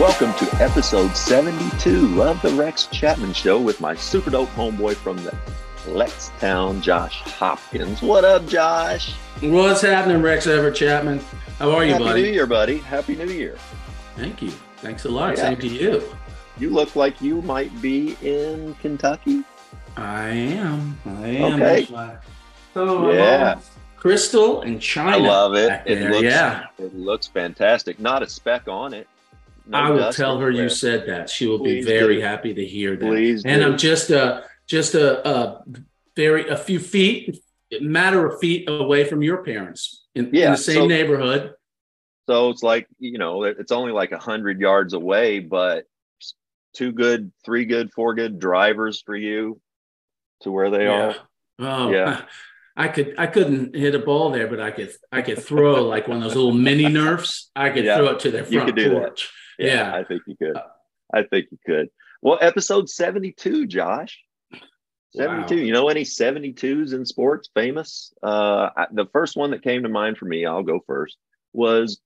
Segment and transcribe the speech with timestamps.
[0.00, 5.18] Welcome to episode 72 of the Rex Chapman Show with my super dope homeboy from
[5.18, 5.36] the
[5.84, 8.00] Lextown, Josh Hopkins.
[8.00, 9.12] What up, Josh?
[9.42, 11.20] What's happening, Rex Everett Chapman?
[11.58, 12.22] How are you, Happy buddy?
[12.22, 12.78] New Year, buddy.
[12.78, 13.58] Happy New Year.
[14.16, 14.52] Thank you.
[14.78, 15.36] Thanks a lot.
[15.36, 15.50] Yeah.
[15.50, 16.02] Same to you.
[16.58, 19.44] You look like you might be in Kentucky.
[19.98, 20.98] I am.
[21.04, 21.62] I am.
[21.62, 21.86] Okay.
[22.74, 23.60] Oh, Yeah.
[23.98, 25.10] Crystal and China.
[25.10, 25.82] I love it.
[25.84, 26.68] It looks yeah.
[26.78, 28.00] it looks fantastic.
[28.00, 29.06] Not a speck on it.
[29.70, 31.30] No I will tell her you said that.
[31.30, 32.22] She will Please be very do.
[32.22, 33.06] happy to hear that.
[33.06, 33.66] Please and do.
[33.68, 35.64] I'm just a just a, a
[36.16, 37.40] very a few feet,
[37.80, 41.54] matter of feet away from your parents in, in the same so- neighborhood.
[42.28, 45.86] So it's like, you know, it's only like a hundred yards away, but
[46.74, 49.60] two good, three good, four good drivers for you
[50.42, 51.16] to where they are.
[51.58, 52.22] Oh, Yeah.
[52.76, 56.06] I could I couldn't hit a ball there, but I could I could throw like
[56.08, 57.50] one of those little mini nerfs.
[57.54, 57.96] I could Yeah.
[57.96, 59.20] throw it to their front do that.
[59.60, 59.70] Porch.
[59.72, 59.94] Yeah.
[59.94, 60.56] I think you could.
[60.56, 60.62] Uh,
[61.12, 61.88] I think you could.
[62.22, 64.20] Well, episode 72, Josh.
[65.16, 65.56] 72.
[65.56, 65.62] Wow.
[65.62, 68.12] You know any 72s in sports famous?
[68.22, 71.16] Uh, I, the first one that came to mind for me, I'll go first,
[71.52, 72.00] was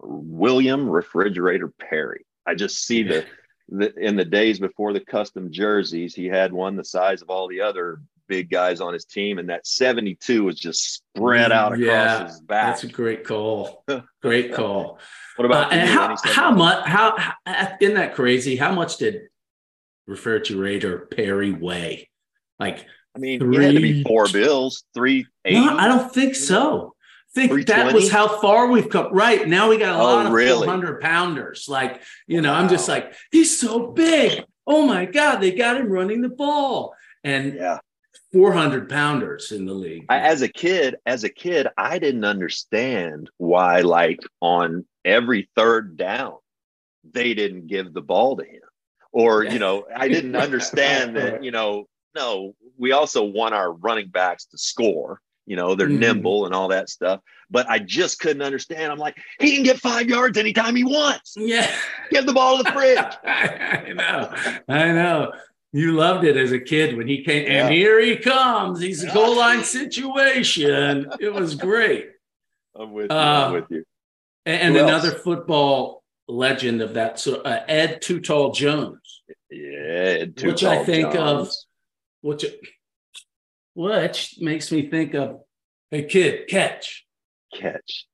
[0.00, 2.26] William Refrigerator Perry.
[2.46, 3.24] I just see the,
[3.68, 7.48] the in the days before the custom jerseys, he had one the size of all
[7.48, 11.86] the other big guys on his team, and that 72 was just spread out across
[11.86, 12.66] Yeah, his back.
[12.72, 13.84] That's a great call.
[14.22, 14.98] Great call.
[15.36, 18.56] What about Uh, and how how much how, how isn't that crazy?
[18.56, 19.22] How much did
[20.06, 22.08] refrigerator Perry weigh?
[22.58, 25.64] Like I mean, he had to be four bills, three eighty.
[25.64, 26.94] no, I don't think so.
[27.36, 29.12] I think that was how far we've come.
[29.12, 30.66] Right now, we got a Oh, lot of really?
[30.66, 31.66] 400 pounders.
[31.68, 34.44] Like, you know, I'm just like, he's so big.
[34.68, 36.94] Oh my God, they got him running the ball.
[37.24, 37.78] And Yeah.
[38.32, 40.06] 400 pounders in the league.
[40.08, 45.96] I, as a kid, as a kid, I didn't understand why, like on every third
[45.96, 46.34] down,
[47.12, 48.62] they didn't give the ball to him,
[49.12, 51.42] or you know, I didn't understand that.
[51.44, 55.20] You know, no, we also want our running backs to score.
[55.46, 55.98] You know, they're Mhm.
[55.98, 57.20] nimble and all that stuff,
[57.50, 58.90] but I just couldn't understand.
[58.90, 61.34] I'm like, he can get five yards anytime he wants.
[61.36, 61.70] yeah.
[62.10, 62.98] Give the ball to the fridge.
[63.26, 64.62] I know.
[64.68, 65.32] I know.
[65.72, 67.66] You loved it as a kid when he came, Yeah.
[67.66, 68.80] and here he comes.
[68.80, 71.10] He's a goal line situation.
[71.20, 72.10] It was great.
[72.74, 73.16] I'm with you.
[73.16, 73.84] Uh, I'm with you.
[74.46, 80.48] And, and another football legend of that, so uh, Ed Too Tall Jones, Yeah, Too
[80.48, 81.50] which I think of-
[82.22, 82.44] which
[83.74, 85.40] which makes me think of
[85.92, 87.04] a kid catch.
[87.54, 88.06] catch.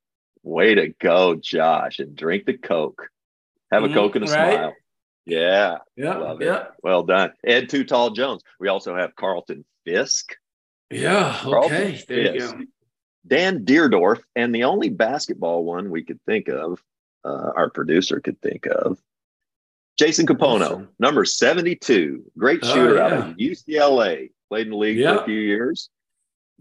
[0.42, 1.98] Way to go, Josh.
[1.98, 3.08] And drink the Coke.
[3.70, 4.54] Have a Mhm, Coke and a right?
[4.54, 4.74] smile.
[5.26, 6.66] Yeah, Yeah, Love it.
[6.82, 7.32] well done.
[7.44, 8.42] Ed Too Tall Jones.
[8.58, 10.34] We also have Carlton Fisk,
[10.90, 11.38] yeah.
[11.42, 12.60] Carlton Okay, there you go.
[13.26, 16.82] Dan Dierdorf, and the only basketball one we could think of,
[17.24, 18.98] uh, our producer could think of,
[19.98, 20.88] Jason Kapono, Awesome.
[20.98, 22.24] number 72.
[22.38, 24.30] Great Oh, shooter out of UCLA.
[24.48, 25.90] Played in the league for a few years.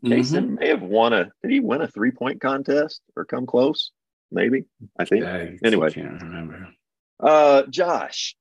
[0.04, 0.10] Mhm.
[0.10, 3.92] Jason may have won a, did he win a three point contest or come close?
[4.32, 4.66] Maybe.
[5.00, 5.24] I think.
[5.26, 5.92] I Anyway.
[5.92, 6.68] can't remember.
[7.20, 8.36] Uh, Josh,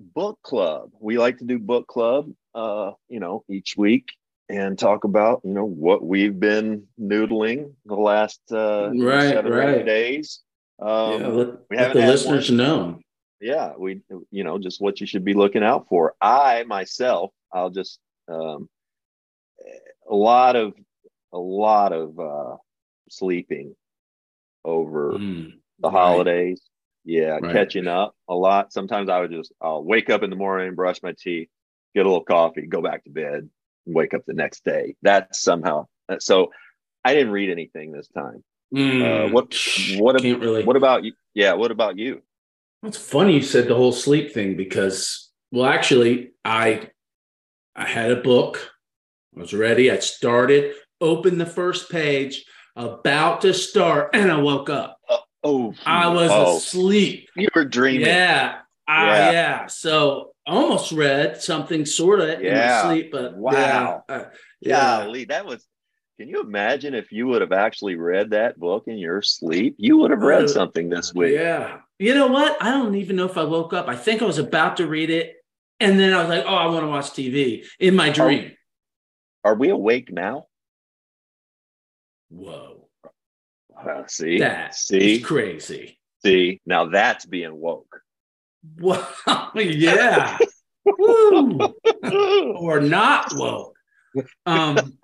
[0.00, 0.92] book club.
[1.00, 4.12] We like to do book club, uh, you know, each week
[4.48, 9.60] and talk about, you know, what we've been noodling the last uh, Right, seven or
[9.62, 9.86] eight right.
[9.86, 10.40] days.
[10.80, 10.88] Um,
[11.20, 13.00] yeah, let, we let the listeners know.
[13.40, 16.14] yeah, we, you know, just what you should be looking out for.
[16.20, 17.98] I myself, I'll just,
[18.28, 18.68] um,
[20.08, 20.74] a lot of,
[21.32, 22.56] a lot of uh,
[23.10, 23.74] sleeping
[24.64, 25.92] over Mm, the right.
[25.92, 26.60] holidays.
[27.04, 27.52] Yeah, Right.
[27.52, 28.72] catching up a lot.
[28.72, 31.48] Sometimes I would just I'll wake up in the morning, brush my teeth,
[31.94, 33.48] get a little coffee, go back to bed,
[33.86, 34.94] wake up the next day.
[35.02, 35.86] That's somehow
[36.18, 36.50] so.
[37.04, 38.42] I didn't read anything this time.
[38.74, 39.56] Mm, Uh, what-
[40.00, 40.64] what ab- really?
[40.64, 41.12] What about you?
[41.34, 42.22] Yeah, what about you?
[42.82, 46.90] It's funny you said the whole sleep thing because, well, actually, I
[47.76, 48.72] I had a book.
[49.36, 49.90] I was ready.
[49.90, 52.44] I started, opened the first page,
[52.74, 54.98] about to start, and I woke up.
[55.44, 57.28] Oh, I was oh, asleep.
[57.36, 58.06] you were dreaming.
[58.08, 58.62] Yeah.
[58.88, 59.30] Ah, Yeah.
[59.32, 59.66] yeah.
[59.66, 64.04] So I almost read something sort of in my sleep, but Wow.
[64.08, 64.14] yeah.
[64.14, 64.24] uh,
[64.60, 65.04] yeah.
[65.04, 65.66] Golly, that was.
[66.18, 69.74] Can you imagine if you would have actually read that book in your sleep?
[69.78, 71.34] You would have read Uh, something this week.
[71.34, 71.80] Yeah.
[71.98, 72.56] You know what?
[72.62, 73.86] I don't even know if I woke up.
[73.86, 75.34] I think I was about to read it,
[75.78, 78.52] and then I was like, "Oh, I want to watch TV." In my dream.
[79.44, 80.46] Are, are we awake now?
[82.30, 82.88] Whoa!
[83.78, 85.98] Uh, see, That see, crazy.
[86.24, 86.60] see.
[86.66, 88.00] Now that's being woke.
[88.78, 89.50] Wow!
[89.54, 90.38] Yeah.
[92.56, 93.76] Or not woke.
[94.44, 94.98] Um,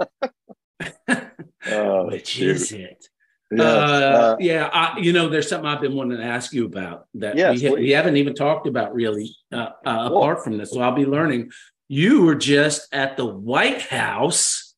[1.70, 2.56] Oh, which shoot.
[2.56, 3.06] is it?
[3.50, 6.64] Yes, uh, uh, yeah, I, you know, there's something I've been wanting to ask you
[6.64, 10.56] about that Yes, we, ha- we haven't even talked about really uh, uh, apart from
[10.56, 10.70] this.
[10.70, 11.50] So I'll be learning.
[11.88, 14.74] You were just at the White House,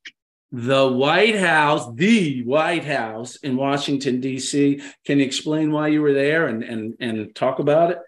[0.51, 4.81] the White House, the White House in Washington D.C.
[5.07, 7.99] Can you explain why you were there and and and talk about it?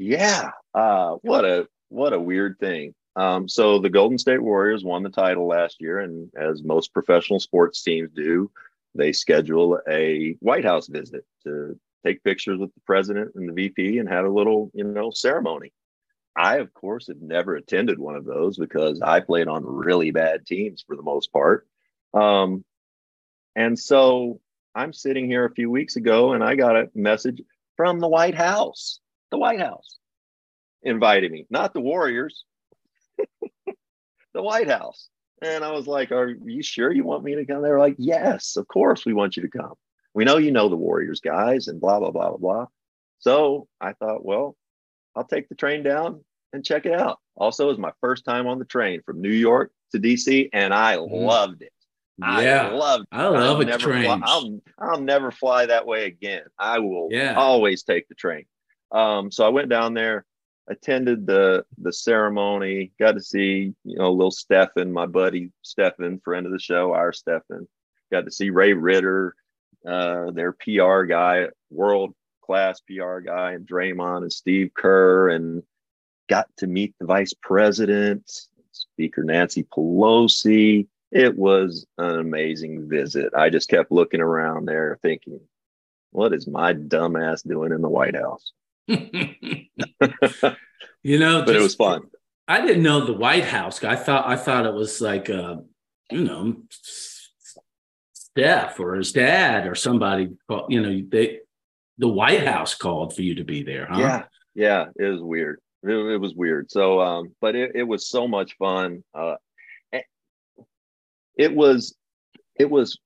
[0.00, 0.52] Yeah.
[0.74, 2.94] Uh, what a what a weird thing.
[3.16, 7.38] Um, so the Golden State Warriors won the title last year, and as most professional
[7.38, 8.50] sports teams do,
[8.94, 13.98] they schedule a White House visit to take pictures with the president and the VP
[13.98, 15.70] and have a little, you know, ceremony.
[16.34, 20.46] I, of course, had never attended one of those because I played on really bad
[20.46, 21.66] teams for the most part.
[22.14, 22.64] Um,
[23.54, 24.40] and so
[24.74, 27.42] I'm sitting here a few weeks ago and I got a message
[27.76, 29.00] from the White House,
[29.30, 29.98] the White House
[30.82, 32.44] invited me, not the Warriors,
[34.34, 35.08] the White House.
[35.42, 37.62] And I was like, Are you sure you want me to come?
[37.62, 39.74] They were like, Yes, of course we want you to come.
[40.14, 42.66] We know you know the Warriors guys and blah, blah, blah, blah, blah.
[43.18, 44.56] So I thought, well,
[45.14, 47.18] I'll take the train down and check it out.
[47.36, 50.74] Also, it was my first time on the train from New York to DC, and
[50.74, 51.14] I mm-hmm.
[51.14, 51.72] loved it.
[52.22, 54.04] I Yeah, loved I love I'll a train.
[54.04, 56.42] Fly, I'll, I'll never fly that way again.
[56.58, 57.34] I will Yeah.
[57.34, 58.44] always take the train.
[58.92, 60.24] Um, so I went down there,
[60.68, 66.46] attended the the ceremony, got to see you know little Stefan, my buddy Stefan, friend
[66.46, 67.68] of the show, our Stefan.
[68.10, 69.34] Got to see Ray Ridder,
[69.86, 75.62] uh, their PR guy, world class PR guy, and Draymond and Steve Kerr, and
[76.28, 80.86] got to meet the vice president, Speaker Nancy Pelosi.
[81.12, 83.32] It was an amazing visit.
[83.36, 85.40] I just kept looking around there thinking,
[86.12, 88.52] what is my dumbass doing in the White House?
[91.02, 92.02] you know, But it was fun.
[92.48, 93.82] I didn't know the White House.
[93.84, 95.56] I thought I thought it was like uh,
[96.10, 96.56] you know,
[98.12, 100.28] Steph or his dad or somebody.
[100.48, 101.40] called- You know, they
[101.98, 104.00] the White House called for you to be there, huh?
[104.00, 104.24] Yeah.
[104.54, 104.86] Yeah.
[104.96, 105.60] It was weird.
[105.82, 106.70] It, it was weird.
[106.70, 109.04] So, um, but it, it was so much fun.
[109.14, 109.36] Uh,
[111.36, 111.94] it was,
[112.58, 112.98] it was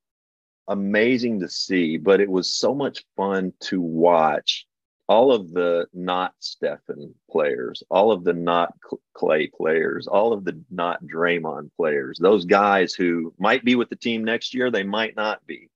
[0.68, 4.64] amazing to see, but it was so much fun to watch
[5.08, 8.74] all of the not Stefan players, all of the not
[9.12, 13.96] Clay players, all of the not Draymond players, those guys who might be with the
[13.96, 15.70] team next year, they might not be.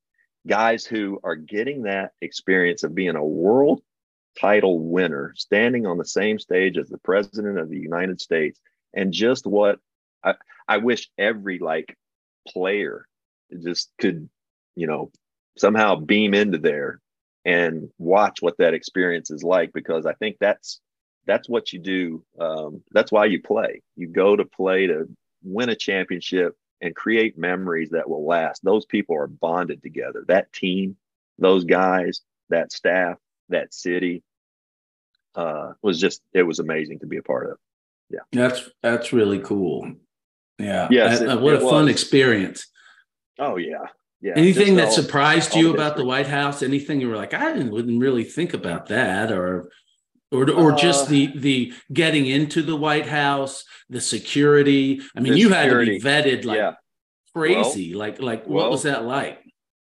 [0.47, 3.83] Guys who are getting that experience of being a world
[4.41, 8.59] title winner, standing on the same stage as the president of the United States,
[8.95, 9.79] and just what
[10.25, 10.35] I,
[10.67, 11.97] I wish every like
[12.47, 13.07] player
[13.63, 14.29] just could,
[14.75, 15.11] you know,
[15.59, 17.01] somehow beam into there
[17.44, 20.81] and watch what that experience is like because I think that's
[21.26, 22.25] that's what you do.
[22.40, 23.82] Um, that's why you play.
[23.96, 25.08] You go to play to
[25.43, 28.64] win a championship and create memories that will last.
[28.64, 30.25] Those people are bonded together.
[30.29, 30.96] That team,
[31.38, 33.19] those guys, that staff,
[33.50, 34.23] that city
[35.35, 37.59] uh, was just it was amazing to be a part of.
[38.11, 39.92] Yeah, that's that's really cool.
[40.59, 40.88] Yeah.
[40.90, 42.66] Yes, Uh, it- what it a fun experience.
[43.38, 43.87] Oh yeah,
[44.21, 44.33] yeah.
[44.37, 46.05] Anything that just all- surprised all you about the.
[46.05, 46.63] White House?
[46.63, 49.71] Anything you were like, I didn't wouldn't really think about that, or
[50.33, 55.01] or or just Uh, the the getting into the White House, the security.
[55.17, 56.75] I mean, you had to be vetted like yeah.
[57.35, 57.95] crazy.
[57.95, 59.43] like like what well- was that like?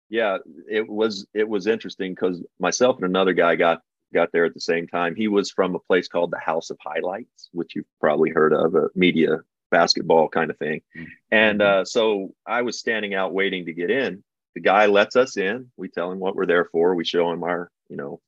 [0.09, 0.37] yeah
[0.69, 3.79] it was it was interesting because myself and another guy got
[4.13, 6.77] got there at the same time he was from a place called the house of
[6.81, 9.39] highlights which you've probably heard of a media
[9.77, 11.07] basketball kind of thing Mhm.
[11.31, 14.23] and uh, so i was standing out waiting to get in
[14.55, 17.41] the guy lets us in we tell him what we're there for we show him
[17.43, 18.21] our you know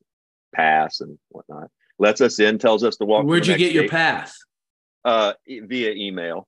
[0.54, 3.90] pass and whatnot lets us in tells us to walk Where'd you get your gate,
[3.92, 4.36] pass?
[5.04, 6.38] uh via email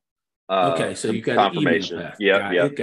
[0.50, 2.76] uh, Okay, so you got confirmation yeah yeah it,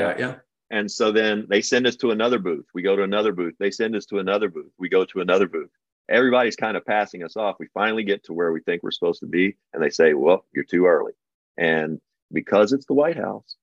[0.72, 2.66] and so then they send us to another booth.
[2.74, 3.56] We go to another booth.
[3.60, 4.72] They send us to another booth.
[4.84, 5.70] We go to another booth.
[6.10, 7.56] Everybody's kind of passing us off.
[7.60, 9.46] We finally get to where we think we're supposed to be.
[9.74, 11.14] And they say, well, you're too early.
[11.58, 12.00] And
[12.32, 13.56] because it's the White House,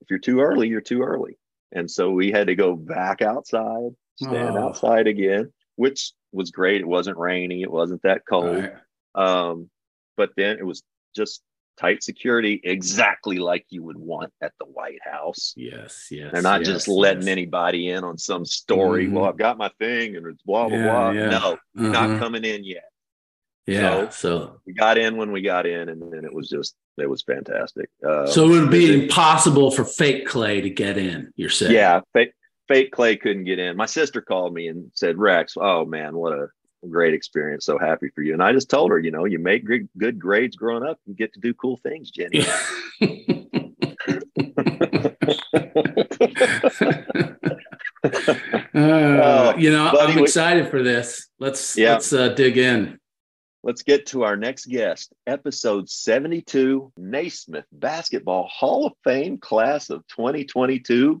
[0.00, 1.38] if you're too early, you're too early.
[1.72, 4.68] And so we had to go back outside, stand Oh.
[4.68, 6.80] outside again, which was great.
[6.80, 7.62] It wasn't rainy.
[7.62, 8.56] It wasn't that cold.
[8.64, 8.74] right.
[9.14, 9.70] Um,
[10.16, 10.82] but then it was
[11.14, 11.42] just
[11.78, 15.52] tight security, exactly like you would want at the White House.
[15.56, 16.30] Yes, yes.
[16.32, 17.28] They're not yes, just letting yes.
[17.28, 19.06] anybody in on some story.
[19.06, 19.12] Mhm.
[19.12, 21.10] Well, I've got my thing and it's blah blah Yeah, blah.
[21.10, 21.28] yeah.
[21.28, 22.18] No, not Mhm.
[22.18, 22.84] coming in yet.
[23.66, 24.08] Yeah.
[24.10, 27.22] So, We got in when we got in, and then it was just it was
[27.22, 27.90] fantastic.
[28.06, 31.32] Uh, so it would be it- impossible for fake Clay to get in.
[31.36, 31.72] You're saying?
[31.72, 32.32] yeah, fake,
[32.68, 33.76] fake Clay couldn't get in.
[33.76, 36.46] My sister called me and said, "Rex, oh man, what a
[36.88, 37.64] great experience!
[37.64, 40.18] So happy for you." And I just told her, you know, you make good, good
[40.18, 42.44] grades growing up, you get to do cool things, Jenny.
[48.74, 51.28] Uh, you know, I'm excited for this.
[51.38, 51.92] Let's Yeah.
[51.94, 52.98] let's uh, dig in.
[53.66, 60.06] Let's get to our next guest, episode 72, Naismith Basketball Hall of Fame class of
[60.06, 61.20] 2022,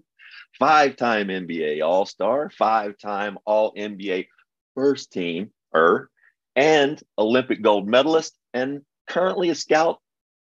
[0.56, 4.28] five time NBA All Star, five time All NBA
[4.76, 6.08] first team, er,
[6.54, 9.98] and Olympic gold medalist, and currently a scout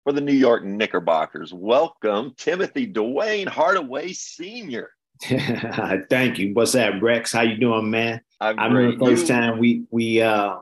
[0.03, 1.55] for the New York Knickerbockers.
[1.55, 4.91] Welcome, Timothy Duane Hardaway Sr.
[5.23, 6.55] Thank you.
[6.55, 7.31] What's up, Rex?
[7.31, 8.21] How you doing, man?
[8.41, 10.57] I'm I remember the first time we we uh,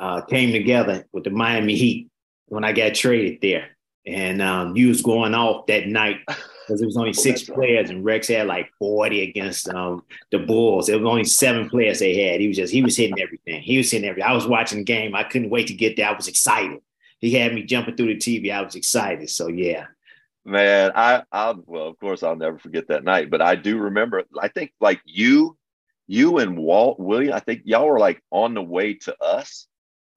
[0.00, 2.10] uh, came together with the Miami Heat
[2.46, 3.68] when I got traded there,
[4.06, 7.90] and um, you was going off that night because it was only Oh, six players,
[7.90, 10.88] and Rex had like forty against um, the Bulls.
[10.88, 12.40] It was only seven players they had.
[12.40, 13.62] He was just he was hitting everything.
[13.62, 14.28] He was hitting everything.
[14.28, 15.14] I was watching the game.
[15.14, 16.08] I couldn't wait to get there.
[16.08, 16.80] I was excited.
[17.18, 18.52] He had me jumping through the TV.
[18.52, 19.28] I was excited.
[19.30, 19.86] So yeah.
[20.44, 23.28] Man, I, I'll well, of course, I'll never forget that night.
[23.28, 24.24] But I do remember.
[24.40, 25.58] I think like you,
[26.06, 27.34] you and Walt William.
[27.34, 29.66] I think y'all were like on the way to us,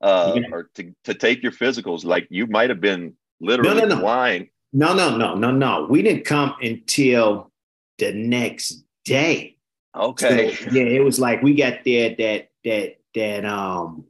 [0.02, 0.48] uh, Yeah.
[0.52, 2.04] or to to take your physicals.
[2.06, 4.02] Like you might have been literally No, no, no.
[4.02, 4.50] flying.
[4.74, 5.88] No, no, no, no, no.
[5.90, 7.52] We didn't come until
[7.98, 9.58] the next day.
[9.94, 14.06] Okay, So, yeah, it was like we got there that that that um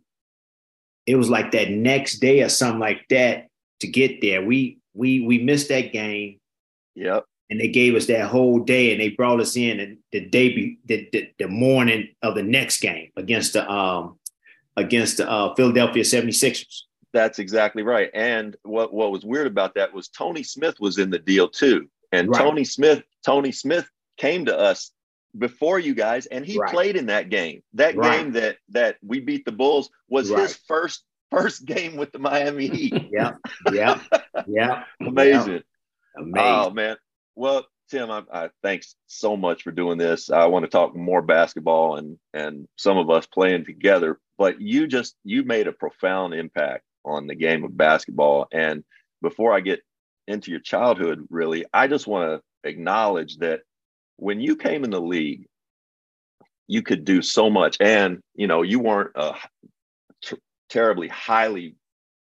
[1.08, 3.48] it was like that next day or something like that
[3.80, 4.44] to get there.
[4.46, 6.40] We we we missed that game
[6.94, 10.20] yep, and they gave us that whole day and they brought us in and the
[10.22, 14.20] day be, the, the the morning of the next game against the um
[14.78, 16.84] against the uh, Philadelphia 76ers.
[17.14, 18.10] that's exactly right.
[18.14, 21.90] And what what was weird about that was Tony Smith was in the deal too,
[22.12, 22.42] and Right.
[22.42, 23.88] Tony Smith Tony Smith
[24.18, 24.92] came to us
[25.38, 26.72] before you guys, and he Right.
[26.72, 27.64] played in that game.
[27.74, 28.18] That Right.
[28.24, 32.68] game that that we beat the Bulls was his first first game with the Miami
[32.68, 33.08] Heat.
[33.12, 33.34] Yeah,
[33.72, 34.02] yeah,
[34.48, 34.84] yeah.
[35.00, 35.64] Amazing.
[36.18, 36.34] Amazing.
[36.36, 36.98] Oh man.
[37.36, 40.30] Well, Tim, I, I thanks so much for doing this.
[40.30, 44.18] I want to talk more basketball and and some of us playing together.
[44.42, 48.48] But you just you made a profound impact on the game of basketball.
[48.52, 48.84] And
[49.22, 49.82] before I get
[50.28, 53.60] into your childhood, really, I just want to acknowledge that
[54.18, 55.46] when you came in the league,
[56.68, 59.36] you could do so much, and you know you weren't a
[60.24, 60.38] t-
[60.70, 61.76] terribly highly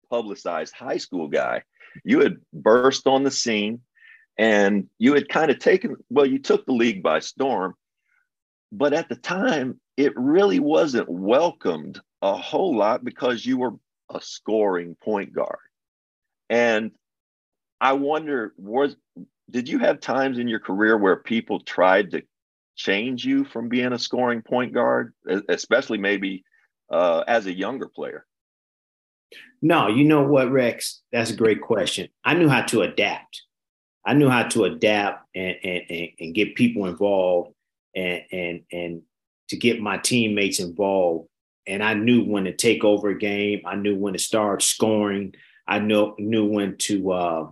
[0.09, 1.63] publicized high school guy.
[2.03, 3.79] You had burst on the scene
[4.38, 7.75] and you had kind of taken well you took the league by storm
[8.73, 13.73] but at the time it really wasn't welcomed a whole lot because you were
[14.13, 15.59] a scoring point guard
[16.49, 16.91] and
[17.79, 18.95] i wonder was
[19.49, 22.21] did you have times in your career where people tried to
[22.75, 25.13] change you from being a scoring point guard
[25.49, 26.43] especially maybe
[26.91, 28.25] uh, as a younger player
[29.61, 31.01] No, you know what, Rex?
[31.11, 32.07] That's a great question.
[32.23, 33.43] I knew how to adapt.
[34.05, 37.53] I knew how to adapt and and, and, and get people involved
[37.95, 39.01] and and and
[39.49, 41.27] to get my teammates involved.
[41.69, 43.61] And I knew when to take over a game.
[43.65, 45.35] I knew when to start scoring.
[45.67, 47.47] I knew knew when to uh,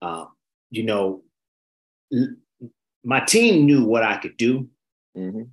[0.00, 0.24] uh,
[0.70, 1.22] you know
[2.12, 2.34] l-
[3.04, 4.68] my team knew what I could do.
[5.16, 5.50] Mhm.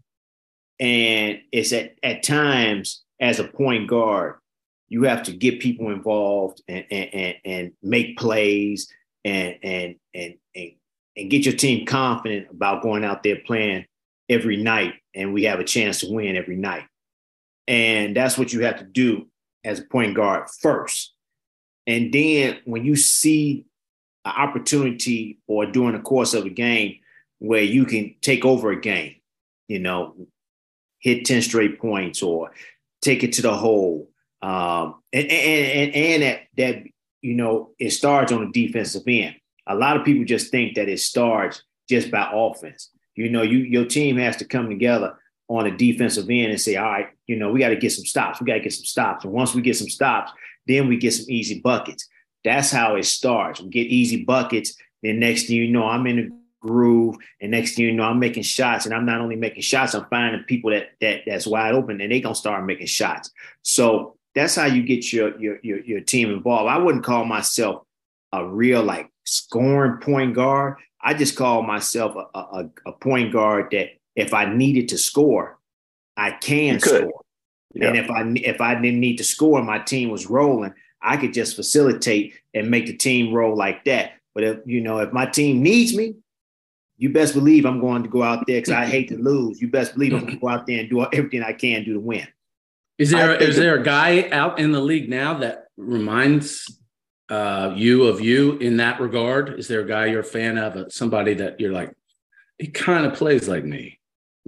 [0.79, 4.35] And it's at, at times as a point guard,
[4.87, 8.91] you have to get people involved and and, and, and make plays
[9.25, 10.71] and, and and and
[11.17, 13.85] and get your team confident about going out there playing
[14.29, 16.85] every night and we have a chance to win every night.
[17.69, 19.27] And that's what you have to do
[19.63, 21.13] as a point guard first.
[21.85, 23.65] And then when you see
[24.25, 26.97] an opportunity or during the course of a game
[27.37, 29.15] where you can take over a game,
[29.67, 30.15] you know,
[30.97, 32.51] hit 10 straight points or
[33.01, 34.09] take it to the hole.
[34.41, 36.83] Um, and, and, and, and that, that,
[37.21, 39.35] you know, it starts on the defensive end.
[39.67, 42.89] A lot of people just think that it starts just by offense.
[43.15, 45.17] You know, you your team has to come together
[45.49, 48.05] on the defensive end and say, all right, you know, we got to get some
[48.05, 48.39] stops.
[48.39, 49.25] We got to get some stops.
[49.25, 50.31] And once we get some stops,
[50.67, 52.07] then we get some easy buckets.
[52.45, 53.59] That's how it starts.
[53.59, 54.75] We get easy buckets.
[55.01, 58.19] Then next thing you know, I'm in the groove, and next thing you know, I'm
[58.19, 58.85] making shots.
[58.85, 62.11] And I'm not only making shots, I'm finding people that that that's wide open, and
[62.11, 63.31] they gonna start making shots.
[63.63, 66.69] So that's how you get your your your, your team involved.
[66.69, 67.83] I wouldn't call myself
[68.31, 70.75] a real like scoring point guard.
[71.01, 73.89] I just call myself a, a, a point guard that
[74.19, 75.59] if I needed to score,
[76.17, 77.21] I can score.
[77.73, 77.87] Yeah.
[77.87, 80.73] And if I if I didn't need to score, my team was rolling.
[81.01, 84.13] I could just facilitate and make the team roll like that.
[84.33, 86.15] But if you know, if my team needs me,
[86.97, 89.61] you best believe I'm going to go out there because I hate to lose.
[89.61, 91.93] You best believe I'm going to go out there and do everything I can do
[91.93, 92.27] to win.
[92.97, 96.79] Is there is there a guy out in the league now that reminds
[97.29, 99.57] uh, you of you in that regard?
[99.57, 101.93] Is there a guy you're a fan of, uh, somebody that you're like,
[102.57, 103.98] he kind of plays like me?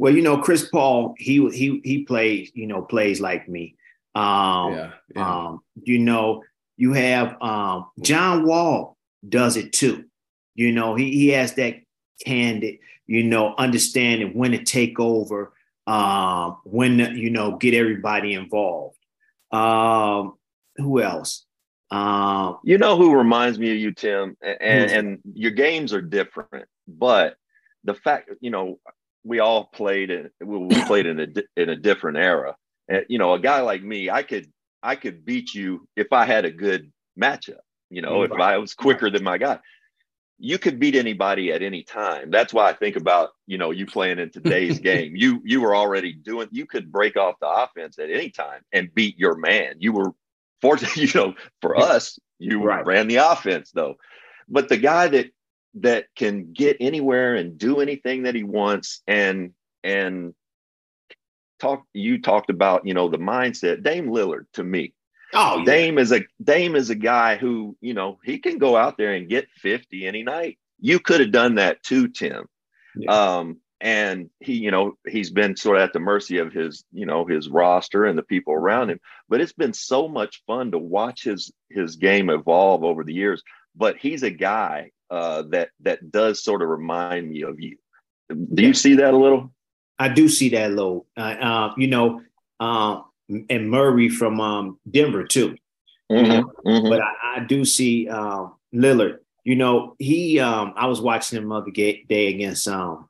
[0.02, 3.76] Well, you know, Chris Paul, he he he plays, you know, plays like me.
[4.16, 5.46] Um, yeah, yeah.
[5.46, 6.44] um, you know,
[6.76, 8.98] you have um, John Wall
[9.30, 10.06] does it too.
[10.56, 11.76] You know, he he has that
[12.26, 15.54] candid, you know, understanding when to take over,
[15.86, 18.98] um, when to, you know, get everybody involved.
[19.52, 20.34] Um,
[20.78, 21.46] who else?
[21.92, 26.68] Um, you know who reminds me of you, Tim, and, and your games are different,
[26.88, 27.36] but
[27.84, 28.80] the fact, you know,
[29.24, 31.28] we all played in we played in a
[31.62, 32.56] in a different era.
[32.88, 34.52] And, you know, a guy like me, I could
[34.84, 37.60] I could beat you if I had a good matchup.
[37.90, 38.32] You know, right.
[38.32, 39.60] if I was quicker than my guy
[40.44, 42.32] you could beat anybody at any time.
[42.32, 45.16] That's why I think about, you know, you playing in today's game.
[45.16, 48.94] You you were already doing you could break off the offense at any time and
[48.94, 49.76] beat your man.
[49.78, 50.14] You were
[50.60, 52.84] fortunate, you know, for us, you right.
[52.84, 53.96] ran the offense though.
[54.50, 55.28] But the guy that
[55.76, 60.34] that can get anywhere and do anything that he wants and and
[61.60, 64.94] talk you talked about, you know, the mindset, Dame Lillard to me
[65.34, 65.66] Oh, yeah.
[65.66, 69.14] Dame is a Dame is a guy who, you know, he can go out there
[69.14, 70.58] and get 50 any night.
[70.80, 72.48] You could have done that too, Tim.
[72.96, 73.12] Yeah.
[73.12, 77.06] Um, and he, you know, he's been sort of at the mercy of his, you
[77.06, 79.00] know, his roster and the people around him.
[79.28, 83.42] But it's been so much fun to watch his his game evolve over the years.
[83.76, 87.78] But he's a guy uh, that that does sort of remind me of you.
[88.30, 88.70] Do yeah.
[88.70, 89.52] you see that a little?
[90.00, 91.06] I do see that a little.
[91.18, 92.22] Uh, uh, you know,
[92.60, 93.02] uh,
[93.50, 95.56] and Murray from um, Denver too.
[96.12, 96.90] Mm-hmm, mm-hmm.
[96.90, 99.20] But I, I, do see um, Lillard.
[99.44, 100.40] You know, he.
[100.40, 103.10] Um, I was watching him other day against um,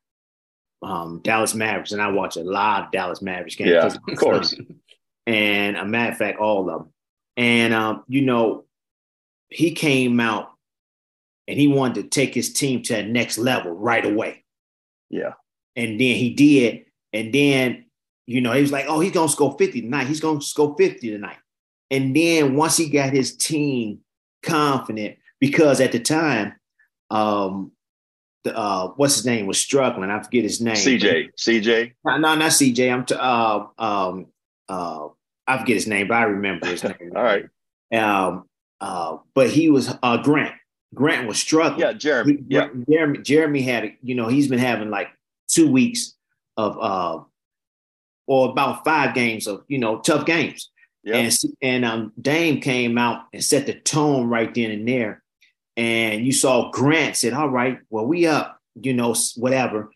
[0.82, 3.70] um, Dallas Mavericks, and I watch a lot of Dallas Mavericks games.
[3.70, 4.56] Yeah, of course.
[5.28, 6.94] And a matter of fact, all of them.
[7.38, 8.66] And um, you know,
[9.50, 10.52] he came out
[11.52, 14.44] and he wanted to take his team to that next level right away.
[15.10, 15.34] Yeah.
[15.76, 16.86] And then he did.
[17.14, 17.86] And then
[18.32, 20.08] you know, he was like, oh, he's going to score 50 tonight.
[20.08, 21.38] He's going to score 50 tonight.
[21.90, 24.00] And then once he got his team
[24.42, 26.54] confident, because at the time,
[27.10, 27.72] um,
[28.44, 30.10] the, uh, what's his name was struggling.
[30.10, 30.76] I forget his name.
[30.76, 31.32] CJ.
[31.38, 31.94] CJ.
[32.06, 32.92] No, no, not CJ.
[32.92, 34.28] I'm t- uh, um,
[34.70, 35.10] uh,
[35.46, 37.12] I forget his name, but I remember his name.
[37.16, 37.46] All right.
[37.92, 38.46] Um,
[38.80, 40.56] uh, but he was uh, Grant.
[40.94, 41.80] Grant was struggling.
[41.80, 42.34] Yeah, Jeremy.
[42.34, 43.18] He, yeah, Jeremy.
[43.20, 45.08] Jeremy had, you know, he's been having like
[45.48, 46.16] two weeks
[46.58, 47.24] of uh,
[48.28, 50.70] or about five games of you know tough games.
[51.04, 51.16] Yep.
[51.16, 55.24] And and um, Dame came out and set the tone right then and there.
[55.78, 59.92] And you saw Grant said, "All right, well we up, you know, whatever.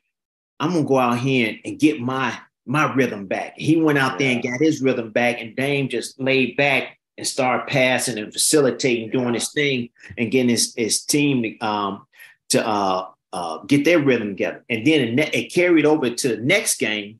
[0.59, 4.13] I'm gonna go out here and, and get my my rhythm back." He went out
[4.13, 4.17] yeah.
[4.17, 8.33] there and got his rhythm back, and Dame just laid back and start passing and
[8.33, 12.05] facilitating, doing his thing, and getting his his team um,
[12.49, 14.63] to uh, uh, get their rhythm together.
[14.69, 17.19] And then it, it carried over to the next game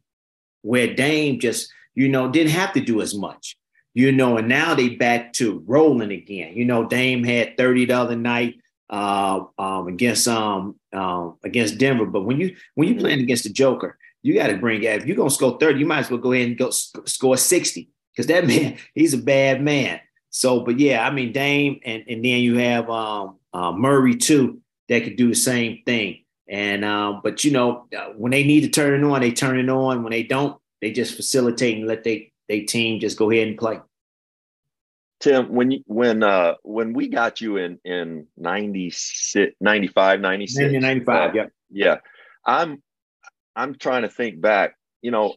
[0.61, 3.57] where Dame just, you know, didn't have to do as much,
[3.93, 6.55] you know, and now they back to rolling again.
[6.55, 8.55] You know, Dame had 30 the other night
[8.89, 12.05] uh, um, against um, um, against Denver.
[12.05, 15.17] But when you when you playing against the Joker, you got to bring If you're
[15.17, 18.27] gonna score 30, you might as well go ahead and go sc- score 60 because
[18.27, 19.99] that man, he's a bad man.
[20.29, 24.61] So, but yeah, I mean Dame, and and then you have um, uh, Murray too
[24.89, 26.23] that could do the same thing.
[26.47, 29.59] And um, but you know, uh, when they need to turn it on, they turn
[29.59, 30.03] it on.
[30.03, 33.57] When they don't, they just facilitate and let they they team just go ahead and
[33.57, 33.79] play.
[35.19, 41.29] Tim, when you, when uh when we got you in in 96 95 96 95,
[41.29, 41.45] uh, yeah.
[41.71, 41.97] Yeah.
[42.45, 42.83] I'm
[43.55, 45.35] I'm trying to think back, you know,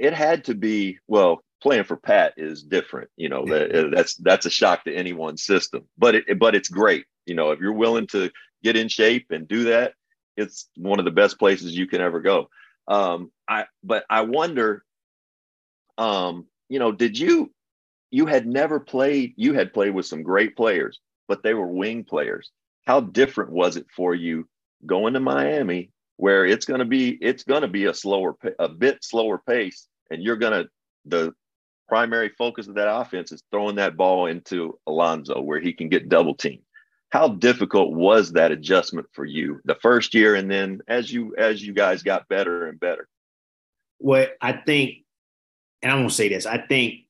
[0.00, 4.46] it had to be well, playing for Pat is different, you know, that, that's that's
[4.46, 5.86] a shock to anyone's system.
[5.98, 7.04] But it but it's great.
[7.26, 8.30] You know, if you're willing to
[8.62, 9.94] get in shape and do that,
[10.36, 12.48] it's one of the best places you can ever go.
[12.88, 14.84] Um, I but I wonder,
[15.98, 17.52] um, you know, did you
[18.10, 19.34] you had never played?
[19.36, 22.50] You had played with some great players, but they were wing players.
[22.86, 24.48] How different was it for you
[24.86, 28.68] going to Miami, where it's going to be it's going to be a slower a
[28.68, 30.68] bit slower pace, and you're going to
[31.04, 31.32] the
[31.90, 36.08] primary focus of that offense is throwing that ball into Alonzo where he can get
[36.08, 36.62] double teamed.
[37.10, 41.60] how difficult was that adjustment for you the first year and then as you as
[41.60, 43.08] you guys got better and better
[43.98, 44.98] well i think
[45.82, 47.00] and i'm to say this i think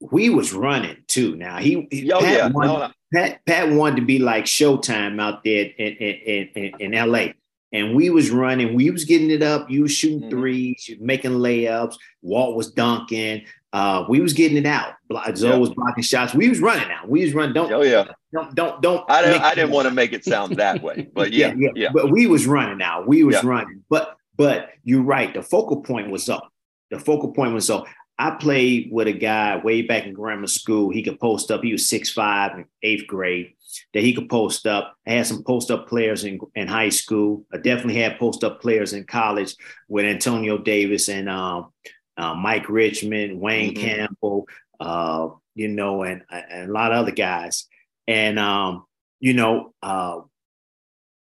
[0.00, 2.48] we was running too now he oh, pat, yeah.
[2.48, 2.90] wanted, no, no.
[3.12, 7.26] pat, pat wanted to be like showtime out there in, in, in, in la
[7.72, 10.30] and we was running we was getting it up you was shooting mm-hmm.
[10.30, 14.94] threes you making layups walt was dunking uh, we was getting it out.
[15.36, 15.60] Zoe yep.
[15.60, 16.34] was blocking shots.
[16.34, 17.08] We was running out.
[17.08, 17.54] We was running.
[17.54, 17.72] Don't.
[17.72, 18.06] Oh yeah.
[18.32, 19.08] Don't don't don't.
[19.08, 19.42] I didn't.
[19.42, 22.26] I didn't want to make it sound that way, but yeah, yeah, yeah, But we
[22.26, 23.06] was running out.
[23.06, 23.42] We was yeah.
[23.44, 23.84] running.
[23.88, 25.32] But but you're right.
[25.32, 26.52] The focal point was up.
[26.90, 27.86] The focal point was up.
[28.20, 30.90] I played with a guy way back in grammar school.
[30.90, 31.62] He could post up.
[31.62, 33.54] He was six five in eighth grade.
[33.94, 34.94] That he could post up.
[35.06, 37.46] I had some post up players in, in high school.
[37.50, 39.56] I definitely had post up players in college
[39.88, 41.72] with Antonio Davis and um,
[42.18, 43.82] uh, Mike Richmond, Wayne mm-hmm.
[43.82, 44.46] Campbell,
[44.80, 47.68] uh, you know, and, and a lot of other guys.
[48.06, 48.84] And um,
[49.18, 50.20] you know, uh,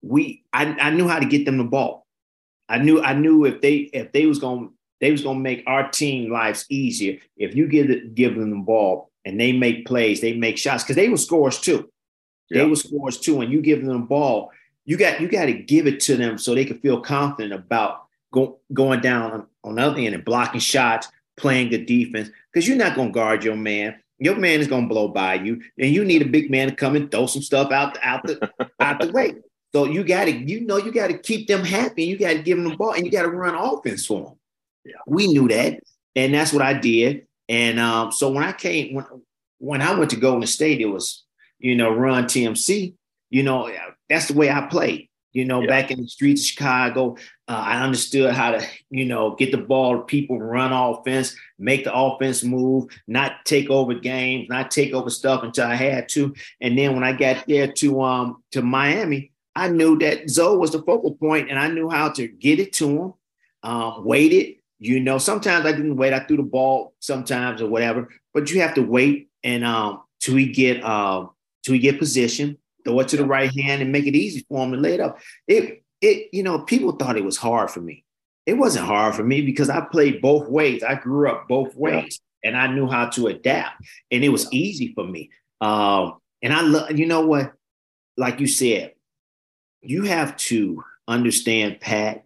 [0.02, 2.06] we I, I knew how to get them the ball.
[2.68, 5.90] I knew I knew if they if they was going they was gonna make our
[5.90, 10.22] team lives easier if you give it, give them the ball and they make plays,
[10.22, 11.90] they make shots because they were scores too.
[12.50, 14.52] They were scores too, and you give them the ball.
[14.86, 18.06] You got you got to give it to them so they can feel confident about
[18.34, 22.68] go, going down on, on the other end and blocking shots, playing good defense, because
[22.68, 23.96] you're not going to guard your man.
[24.18, 26.76] Your man is going to blow by you, and you need a big man to
[26.76, 29.36] come and throw some stuff out the, out the out the way.
[29.74, 32.06] So you got to, you know, you got to keep them happy.
[32.06, 34.39] You got to give them the ball, and you got to run offense for them.
[34.90, 34.96] Yeah.
[35.08, 35.80] We knew that,
[36.16, 37.28] and that's what I did.
[37.48, 39.06] And um, so when I came, when
[39.60, 41.24] when I went to Golden State, it was,
[41.60, 42.96] you know, run TMC.
[43.30, 43.72] You know,
[44.10, 45.10] that's the way I played.
[45.32, 45.68] You know, yeah.
[45.68, 47.16] back in the streets of Chicago,
[47.48, 51.84] uh, I understood how to, you know, get the ball to people, run offense, make
[51.84, 56.34] the offense move, not take over games, not take over stuff until I had to.
[56.62, 60.72] And then when I got there to um to Miami, I knew that Zoe was
[60.72, 63.14] the focal point, and I knew how to get it to him,
[63.62, 64.59] um, wait it.
[64.80, 66.14] You know, sometimes I didn't wait.
[66.14, 70.36] I threw the ball sometimes or whatever, but you have to wait and um till
[70.36, 71.28] we get um uh,
[71.64, 74.64] till we get position throw it to the right hand and make it easy for
[74.64, 75.20] him to lay it up.
[75.48, 78.06] It it you know people thought it was hard for me.
[78.46, 80.84] It wasn't hard for me because I played both ways.
[80.84, 84.94] I grew up both ways and I knew how to adapt, and it was easy
[84.94, 85.30] for me.
[85.62, 87.54] Um, and I love you know what,
[88.18, 88.94] like you said,
[89.82, 92.24] you have to understand Pat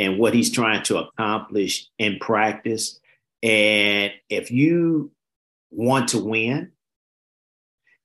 [0.00, 2.98] and what he's trying to accomplish in practice.
[3.42, 5.12] And if you
[5.70, 6.72] want to win,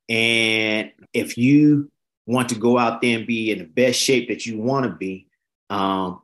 [0.10, 1.90] and if you
[2.28, 4.92] want to go out there and be in the best shape that you want to
[4.92, 5.28] be,
[5.70, 6.22] um,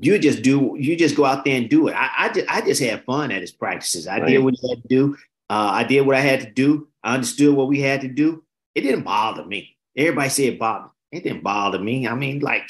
[0.00, 1.94] you just do you just go out there and do it.
[1.94, 4.06] I, I just I just had fun at his practices.
[4.06, 4.28] I right.
[4.28, 5.16] did what he had to do.
[5.50, 6.86] Uh, I did what I had to do.
[7.02, 8.44] I understood what we had to do.
[8.76, 9.76] It didn't bother me.
[9.96, 10.92] Everybody said it bothered.
[11.10, 12.06] It didn't bother me.
[12.06, 12.68] I mean, like,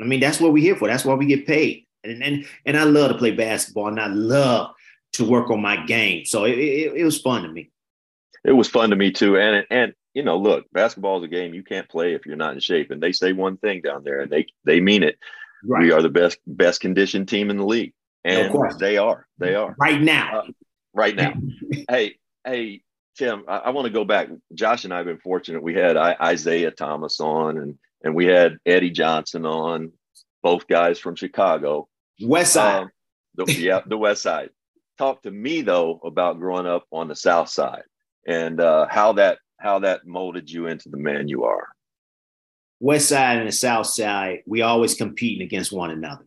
[0.00, 0.88] I mean, that's what we're here for.
[0.88, 1.86] That's why we get paid.
[2.04, 4.70] And and and I love to play basketball, and I love
[5.14, 6.24] to work on my game.
[6.24, 7.70] So it, it, it was fun to me
[8.44, 9.38] it was fun to me too.
[9.38, 12.54] And and you know, look, basketball is a game you can't play if you're not
[12.54, 12.90] in shape.
[12.90, 15.18] And they say one thing down there, and they they mean it.
[15.64, 15.82] Right.
[15.82, 17.92] We are the best best conditioned team in the league,
[18.24, 19.26] and of course they are.
[19.38, 20.40] They are right now.
[20.40, 20.46] Uh,
[20.94, 21.34] right now.
[21.88, 22.82] hey, hey,
[23.16, 24.28] Tim, I, I want to go back.
[24.54, 25.62] Josh and I have been fortunate.
[25.62, 29.92] We had I, Isiah Thomas on, and and we had Eddie Johnson on,
[30.42, 31.88] both guys from Chicago,
[32.22, 32.82] West Side.
[32.82, 32.90] Um,
[33.34, 34.50] the, yeah, the West Side.
[34.98, 37.82] Talk to me though about growing up on the South Side
[38.26, 41.68] and uh, how that how that molded you into the man you are.
[42.80, 46.26] West Side and the South Side, we always competing against one another.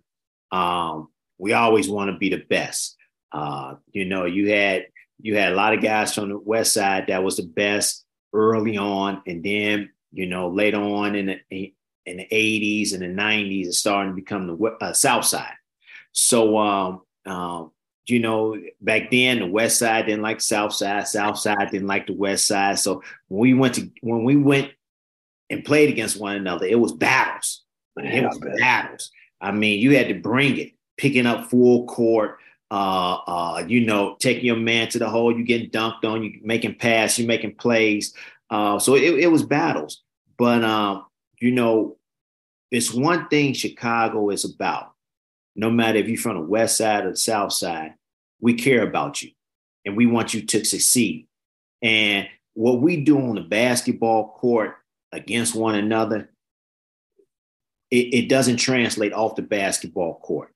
[0.51, 1.07] Um,
[1.39, 2.95] we always want to be the best.
[3.31, 4.85] Uh, you know, you had
[5.23, 8.77] you had a lot of guys from the West Side that was the best early
[8.77, 11.73] on, and then you know later on in the
[12.05, 15.53] in the 80s and the 90s, it's starting to become the uh, South Side.
[16.11, 17.71] So um, um,
[18.05, 22.07] you know, back then the West Side didn't like South Side, South Side didn't like
[22.07, 22.77] the West Side.
[22.79, 24.71] So when we went to when we went
[25.49, 27.63] and played against one another, it was battles.
[27.95, 29.09] it was battles.
[29.39, 32.39] I mean, you had to bring it, picking up full court,
[32.73, 36.39] uh, uh, you know, taking your man to the hole, you getting dunked on, you
[36.41, 38.15] making pass, you making plays.
[38.49, 40.01] Uh, so it, it was battles.
[40.39, 41.05] But um,
[41.39, 41.97] you know,
[42.71, 44.93] it's one thing Chicago is about
[45.55, 47.93] no matter if you're from the west side or the south side,
[48.41, 49.29] we care about you
[49.85, 51.27] and we want you to succeed.
[51.83, 54.77] And what we do on the basketball court
[55.11, 56.31] against one another,
[57.91, 60.49] it, it doesn't translate off the basketball court.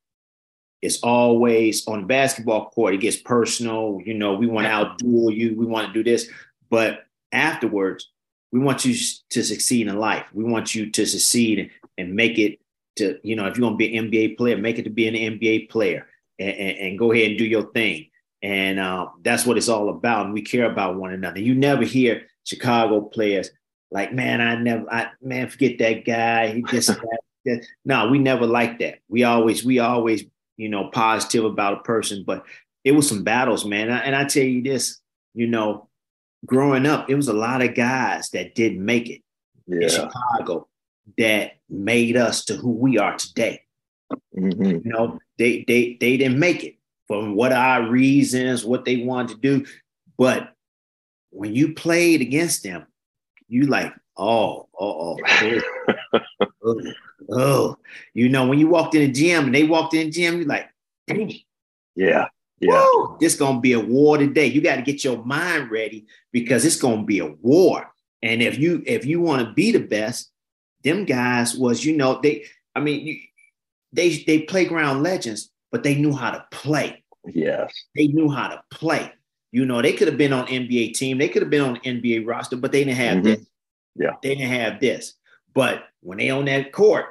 [0.82, 4.00] It's always on the basketball court, it gets personal.
[4.06, 6.30] You know, we want to outduel you, we want to do this.
[6.70, 8.12] But afterwards,
[8.52, 8.96] we want you
[9.30, 10.26] to succeed in life.
[10.34, 12.60] We want you to succeed and make it
[12.98, 15.08] to, you know, if you're going to be an NBA player, make it to be
[15.08, 16.08] an NBA player
[16.40, 18.10] and, and, and go ahead and do your thing.
[18.42, 20.26] And uh, that's what it's all about.
[20.26, 21.40] And we care about one another.
[21.40, 23.50] You never hear Chicago players
[23.92, 26.50] like, man, I never, I man, forget that guy.
[26.54, 26.90] He just,
[27.46, 27.66] that.
[27.86, 29.00] no, we never like that.
[29.10, 30.24] We always, we always,
[30.58, 32.24] you know, positive about a person.
[32.26, 32.44] But
[32.84, 33.90] it was some battles, man.
[33.90, 35.00] And I tell you this,
[35.34, 35.88] you know,
[36.46, 39.22] growing up, it was a lot of guys that didn't make it
[39.68, 39.84] yeah.
[39.84, 40.68] in Chicago
[41.18, 43.62] that made us to who we are today.
[44.38, 44.64] Mm-hmm.
[44.64, 46.76] You know, they they they didn't make it
[47.08, 49.66] from what our reasons, what they wanted to do.
[50.18, 50.54] But
[51.30, 52.86] when you played against them,
[53.48, 55.18] you like, oh, oh,
[56.64, 56.82] oh,
[57.32, 57.78] oh.
[58.14, 60.48] You know, when you walked in the gym and they walked in the gym, you're
[60.48, 60.70] like,
[61.96, 62.28] yeah.
[62.60, 62.84] Yeah.
[62.94, 64.48] Woo, this gonna be a war today.
[64.48, 67.92] You got to get your mind ready because it's gonna be a war.
[68.24, 70.32] And if you if you want to be the best,
[70.84, 73.20] them guys was you know they I mean you,
[73.94, 77.04] they they playground legends, but they knew how to play.
[77.26, 79.12] Yes, they knew how to play.
[79.52, 82.26] You know, they could have been on NBA team, they could have been on NBA
[82.28, 83.26] roster, but they didn't have mm-hmm.
[83.26, 83.46] this.
[83.96, 85.14] Yeah, they didn't have this.
[85.54, 87.06] But when they on that court,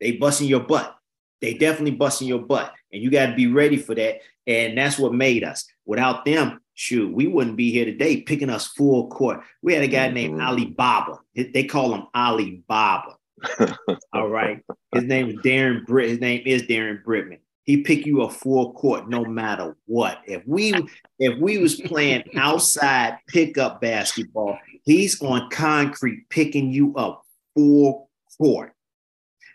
[0.00, 0.96] they busting your butt.
[1.40, 4.20] They definitely busting your butt, and you got to be ready for that.
[4.46, 5.66] And that's what made us.
[5.86, 9.40] Without them, shoot, we wouldn't be here today picking us full court.
[9.62, 10.14] We had a guy mm-hmm.
[10.14, 11.18] named Ali Baba.
[11.34, 13.16] They call him Ali Baba.
[14.12, 14.62] All right.
[14.92, 16.10] His name is Darren Britt.
[16.10, 17.38] His name is Darren Brittman.
[17.64, 20.20] He pick you a full court no matter what.
[20.26, 20.74] If we
[21.18, 28.72] if we was playing outside pickup basketball, he's on concrete picking you up full court.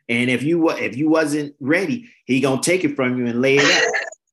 [0.08, 3.58] And if you if you wasn't ready, he gonna take it from you and lay
[3.58, 3.86] it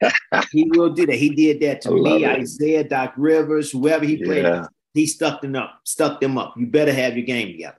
[0.03, 0.45] out.
[0.53, 1.17] he will do that.
[1.17, 2.25] He did that to me.
[2.25, 4.45] Isiah, Doc Rivers, whoever he played.
[4.45, 4.67] Yeah.
[4.95, 6.55] He stuck them up, stuck them up.
[6.57, 7.79] You better have your game together.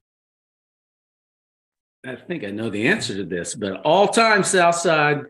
[2.05, 5.21] I think I know the answer to this, but all time South Side,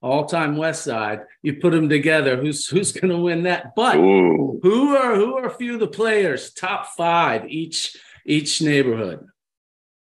[0.00, 2.36] all time West Side, you put them together.
[2.36, 3.74] Who's who's going to win that?
[3.74, 4.60] But Ooh.
[4.62, 6.52] who are who are a few of the players?
[6.52, 9.26] Top five each each neighborhood.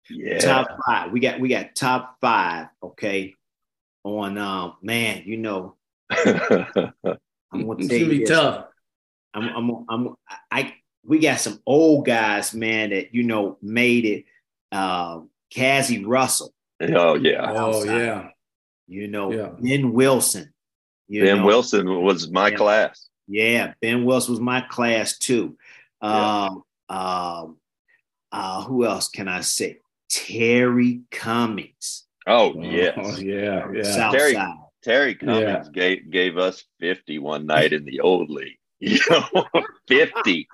[0.09, 1.13] Yeah, top five.
[1.13, 2.69] We got we got top five.
[2.83, 3.35] Okay,
[4.05, 5.77] on um man, you know,
[6.11, 6.35] I'm
[7.53, 8.31] gonna it's gonna be this.
[8.31, 8.67] tough.
[9.35, 10.15] I'm I'm I'm
[10.51, 10.75] I
[11.05, 14.25] we got some old guys, man, that you know made it.
[14.77, 16.53] Um, Cazzie Russell.
[16.81, 17.53] Oh yeah.
[17.55, 18.29] Oh yeah.
[18.87, 19.51] You know, yeah.
[19.59, 20.53] Ben Wilson.
[21.09, 21.47] ben know.
[21.47, 22.57] Wilson was my yeah.
[22.57, 23.09] class.
[23.29, 25.57] Yeah, Ben Wilson was my class too.
[26.03, 26.45] Yeah.
[26.45, 27.57] Um, um,
[28.31, 29.79] uh, who else can I say?
[30.09, 32.05] Terry Cummings.
[32.27, 32.99] Oh, oh yes.
[33.01, 33.83] Oh, yeah, yeah.
[33.83, 34.55] South Terry, side.
[34.83, 38.59] Terry Cummings gave gave us 50 one night in the old league.
[38.79, 39.45] You know,
[39.89, 40.49] 50.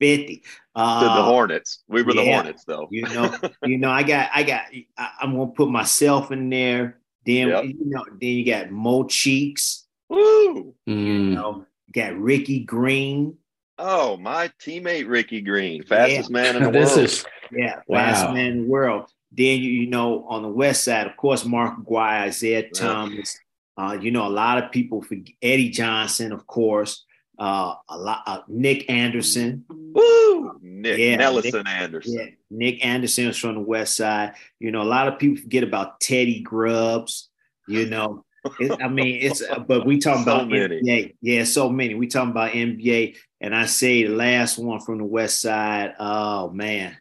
[0.00, 0.42] 50.
[0.74, 1.82] Uh, to the Hornets.
[1.88, 2.88] We were yeah, the Hornets, though.
[2.90, 4.64] you know, you know, I got, I got,
[4.96, 6.98] I, am gonna put myself in there.
[7.26, 7.64] Then yep.
[7.64, 9.86] you know, then you got Mo Cheeks.
[10.08, 10.74] Woo!
[10.86, 11.34] You mm.
[11.34, 13.36] know, got Ricky Green.
[13.78, 16.32] Oh, my teammate Ricky Green, fastest yeah.
[16.32, 17.04] man in the this world.
[17.04, 17.98] Is, yeah, wow.
[17.98, 19.10] fastest man in the world.
[19.32, 23.38] Then you, you know, on the west side, of course, Mark Aguirre, Isiah Thomas.
[23.76, 27.04] Uh, you know, a lot of people for Eddie Johnson, of course
[27.40, 29.64] uh, a lot, uh, Nick Anderson.
[29.70, 30.58] Woo!
[30.60, 32.12] Nick yeah, Nelson Nick, Anderson.
[32.12, 34.34] Yeah, Nick Anderson was from the West Side.
[34.58, 37.30] You know, a lot of people forget about Teddy Grubbs.
[37.66, 38.24] You know,
[38.58, 40.82] it, I mean, it's uh, but we talking so about many.
[40.82, 41.14] NBA.
[41.22, 41.94] Yeah, so many.
[41.94, 45.94] We talking about NBA, and I say the last one from the West Side.
[45.98, 46.94] Oh man,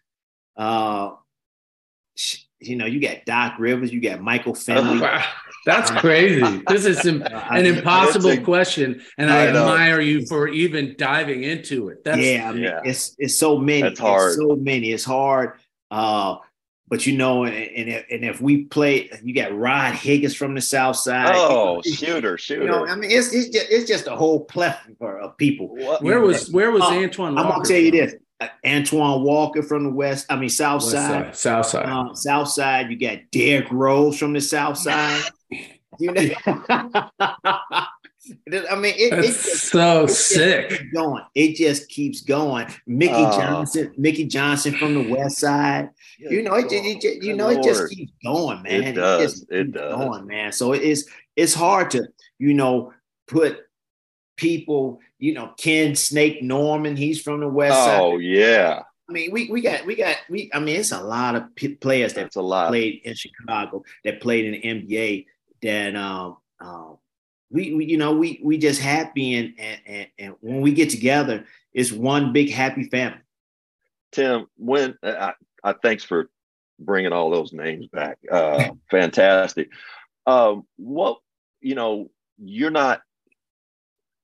[0.55, 1.11] uh,
[2.61, 5.05] you know, you got Doc Rivers, you got Michael Finley.
[5.65, 6.61] That's crazy.
[6.67, 11.43] This is an, an impossible a, question, and I, I admire you for even diving
[11.43, 12.03] into it.
[12.03, 12.81] That's, yeah, I mean, yeah.
[12.83, 13.81] it's it's so many.
[13.81, 14.29] That's hard.
[14.29, 14.91] It's so many.
[14.91, 15.59] It's hard.
[15.91, 16.37] Uh,
[16.87, 20.55] but you know, and, and if, and if we play, you got Rod Higgins from
[20.55, 21.33] the South Side.
[21.35, 22.63] Oh, shooter, shooter.
[22.63, 25.67] You know, I mean, it's it's just, it's just a whole plethora of people.
[25.75, 27.37] What- Where was where was Uh, Antoine?
[27.37, 27.99] I'm gonna tell you from?
[27.99, 30.25] this: uh, Antoine Walker from the West.
[30.29, 31.25] I mean, South West Side.
[31.25, 31.85] side, South side.
[31.85, 35.21] Um, South Side, you got Derrick Rose from the South Side.
[35.99, 36.29] You know,
[38.69, 40.83] I mean, it, it just, so it sick.
[40.93, 41.23] going.
[41.35, 42.67] It just keeps going.
[42.85, 43.37] Mickey Oh.
[43.39, 45.89] Johnson, Mickey Johnson from the West Side.
[46.19, 48.83] You know, it, just, it you know, it just keeps going, man.
[48.83, 49.45] It does.
[49.49, 49.95] It does.
[49.95, 50.51] going, man.
[50.51, 52.07] So it's it's hard to,
[52.37, 52.93] you know,
[53.27, 53.59] put
[54.35, 57.99] people, you know, Ken Snake Norman, he's from the West Side.
[58.01, 60.49] Oh yeah, I mean, we we got we got we.
[60.53, 62.67] I mean, it's a lot of p- players that that's a lot.
[62.67, 65.25] played in Chicago that played in the NBA
[65.61, 66.97] that um um
[67.51, 70.89] we, we you know we we just happy and, and and and when we get
[70.89, 73.19] together, it's one big happy family.
[74.11, 76.29] Tim, when I, I thanks for
[76.79, 78.17] bringing all those names back.
[78.31, 79.69] Uh, fantastic.
[80.25, 81.19] Um, what
[81.61, 83.01] you know, you're not.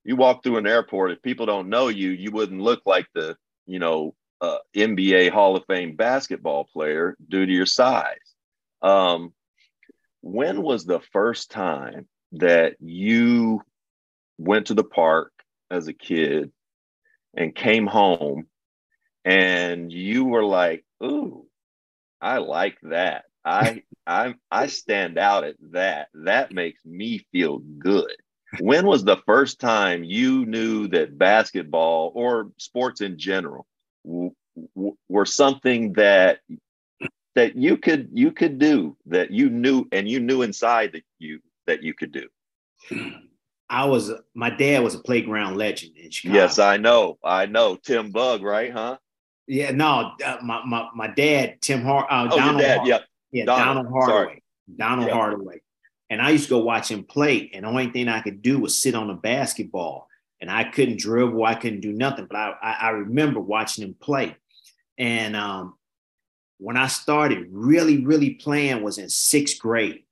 [0.04, 1.12] You walk through an airport.
[1.12, 5.56] If people don't know you, you wouldn't look like the you know uh, NBA Hall
[5.56, 8.18] of Fame basketball player due to your size.
[8.82, 9.34] Um,
[10.26, 13.62] when was the first time that you
[14.40, 15.32] went to the park
[15.70, 16.52] as a kid
[17.36, 18.48] and came home
[19.24, 21.46] and you were like, "Ooh,
[22.20, 23.26] I like that.
[23.46, 26.08] I I I stand out at that.
[26.16, 28.16] That makes me feel good."
[28.60, 33.68] When was the first time you knew that basketball or sports in general
[34.04, 34.32] w-
[34.76, 36.40] w- were something that
[37.36, 41.40] that you could you could do that you knew and you knew inside that you
[41.68, 42.28] that you could do?
[43.70, 46.40] I was my dad was a playground legend in Chicago.
[46.40, 47.18] Yes, I know.
[47.24, 47.76] I know.
[47.76, 48.72] Tim Bug, right?
[48.72, 48.98] Huh?
[49.48, 52.78] yeah, no, uh, my, my my dad Tim Hart, uh, Oh, your Donald dad.
[52.78, 53.00] Hart- Yeah.
[53.32, 54.44] yeah, Donald, Donald, Hardaway, sorry.
[54.78, 55.14] Donald Yeah.
[55.14, 55.62] Hardaway,
[56.10, 58.60] and I used to go watch him play, and the only thing I could do
[58.60, 60.08] was sit on the basketball,
[60.42, 63.96] and I couldn't dribble, I couldn't do nothing, but I I, I remember watching him
[64.00, 64.36] play,
[64.98, 65.76] and um,
[66.58, 70.04] when I started really really playing was in sixth grade.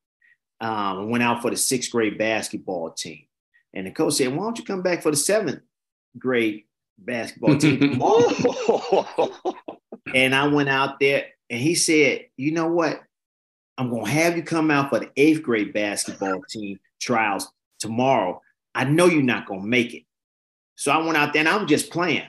[0.61, 3.25] Um, I went out for the sixth grade basketball team,
[3.73, 5.61] and the coach said, "Why don't you come back for the seventh
[6.17, 6.63] grade
[6.97, 7.99] basketball team?
[8.01, 9.53] Oh,
[10.13, 13.01] And I went out there and he said, you know what?
[13.77, 18.41] I'm going to have you come out for the eighth grade basketball team trials tomorrow.
[18.75, 20.03] I know you're not going to make it.
[20.75, 22.27] So I went out there and I'm just playing.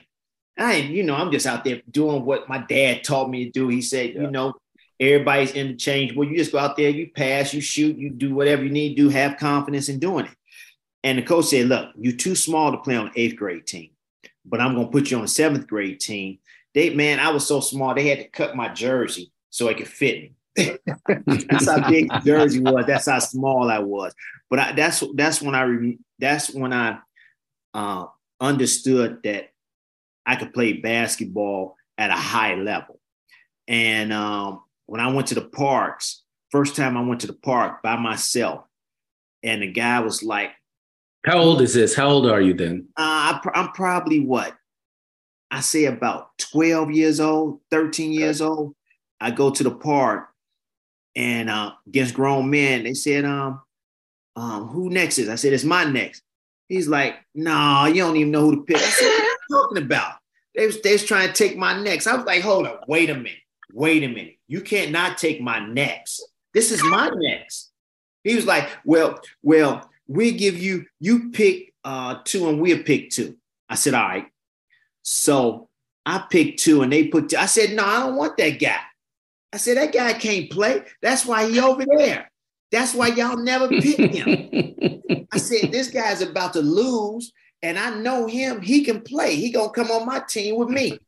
[0.57, 3.67] I, you know, I'm just out there doing what my dad taught me to do.
[3.67, 4.21] He said, Yeah.
[4.21, 4.53] you know,
[4.99, 6.23] everybody's interchangeable.
[6.23, 9.03] You just go out there, you pass, you shoot, you do whatever you need to
[9.03, 10.31] do, have confidence in doing it.
[11.03, 13.91] And the coach said, look, you're too small to play on the eighth grade team,
[14.45, 16.39] but I'm going to put you on the seventh grade team
[16.75, 17.95] they man, I was so small.
[17.95, 20.31] They had to cut my jersey so it could fit me.
[21.47, 22.85] that's how big the jersey was.
[22.85, 24.13] That's how small I was.
[24.49, 26.99] But I, that's that's when I that's when I
[27.73, 28.07] uh,
[28.39, 29.51] understood that
[30.25, 32.99] I could play basketball at a high level.
[33.67, 37.81] And um, when I went to the parks, first time I went to the park
[37.81, 38.63] by myself,
[39.43, 40.51] and the guy was like,
[41.25, 41.95] How old is this?
[41.95, 42.87] How old are you then?
[42.97, 43.01] uh,
[43.35, 44.55] I pr- I'm probably what
[45.51, 48.75] I say about 12 years old, 13 years old.
[49.21, 50.29] I go to the park
[51.15, 53.61] and uh, against grown men, they said, um,
[54.35, 55.29] um, who next is?
[55.29, 56.21] I said, it's my next.
[56.67, 58.81] He's like, nah, you don't even know who to pick.
[59.45, 60.13] I said, what are you talking about?
[60.55, 62.07] They was, they was trying to take my next.
[62.07, 63.39] I was like, hold up, wait a minute,
[63.73, 64.37] wait a minute.
[64.47, 66.23] You can't not take my next.
[66.53, 67.71] This is my next.
[68.23, 73.09] He was like, well, well, we give you, you pick uh, two and we'll pick
[73.09, 73.37] two.
[73.69, 74.27] I said, all right.
[75.01, 75.69] So
[76.05, 77.37] I picked two and they put two.
[77.37, 78.79] I said, no, I don't want that guy.
[79.51, 80.83] I said, that guy can't play.
[81.01, 82.31] That's why he over there.
[82.71, 85.25] That's why y'all never pick him.
[85.31, 87.31] I said, this guy's about to lose,
[87.65, 88.61] and I know him.
[88.61, 89.35] He can play.
[89.35, 90.99] He gonna come on my team with me.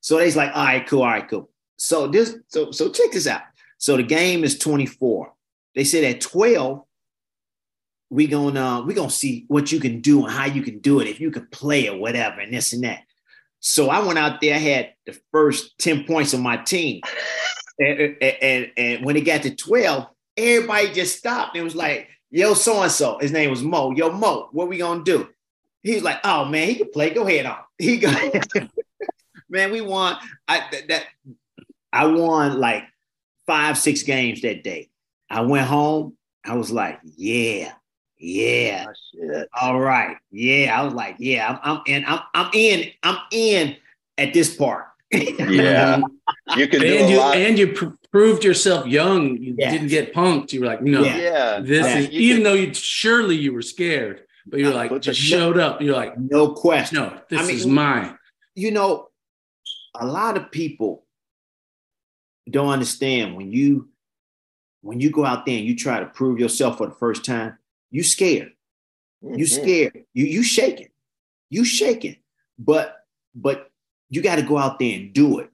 [0.00, 1.50] So they's like, all right, cool, all right, cool.
[1.78, 3.42] So this, so so check this out.
[3.78, 5.32] So the game is 24.
[5.74, 6.82] They said at 12,
[8.10, 11.08] we gonna we gonna see what you can do and how you can do it,
[11.08, 13.00] if you can play or whatever, and this and that.
[13.60, 17.00] So I went out there, I had the first 10 points on my team.
[17.80, 21.56] And, and, and, and when it got to 12, everybody just stopped.
[21.56, 23.18] It was like, yo, so-and-so.
[23.20, 23.92] His name was Mo.
[23.92, 25.28] Yo, Mo, what we gonna do?
[25.88, 27.10] He's like, oh man, he can play.
[27.10, 27.58] Go ahead on.
[27.78, 28.10] He go
[29.48, 30.16] man, we won.
[30.46, 31.04] I that, that
[31.92, 32.84] I won like
[33.46, 34.90] five, six games that day.
[35.30, 36.16] I went home.
[36.44, 37.72] I was like, yeah,
[38.18, 38.86] yeah.
[38.88, 39.48] Ah, shit.
[39.60, 40.16] All right.
[40.30, 40.78] Yeah.
[40.78, 42.04] I was like, yeah, I'm, I'm in.
[42.06, 42.90] I'm, I'm in.
[43.02, 43.76] I'm in
[44.16, 44.86] at this part.
[45.12, 46.00] Yeah,
[46.56, 47.36] you can do and a you lot.
[47.36, 49.38] and you pr- proved yourself young.
[49.38, 49.72] You Yes.
[49.72, 50.52] didn't get punked.
[50.52, 51.16] You were like, no, Yeah.
[51.16, 54.60] yeah, this I mean, is you even can- though you surely you were scared, but
[54.60, 55.80] you're like just showed up.
[55.80, 56.96] You're like, No question.
[56.98, 58.18] no, this I mean, is mine.
[58.54, 59.08] you know,
[59.94, 61.04] a lot of people
[62.50, 63.88] don't understand when you
[64.82, 67.58] when you go out there and you try to prove yourself for the first time,
[67.90, 68.52] you scared.
[69.20, 69.48] You Mhm.
[69.48, 70.04] scared.
[70.14, 70.88] You you shaking.
[71.50, 72.16] You shaking.
[72.58, 72.96] But
[73.34, 73.70] but
[74.08, 75.50] you got to go out there and do it.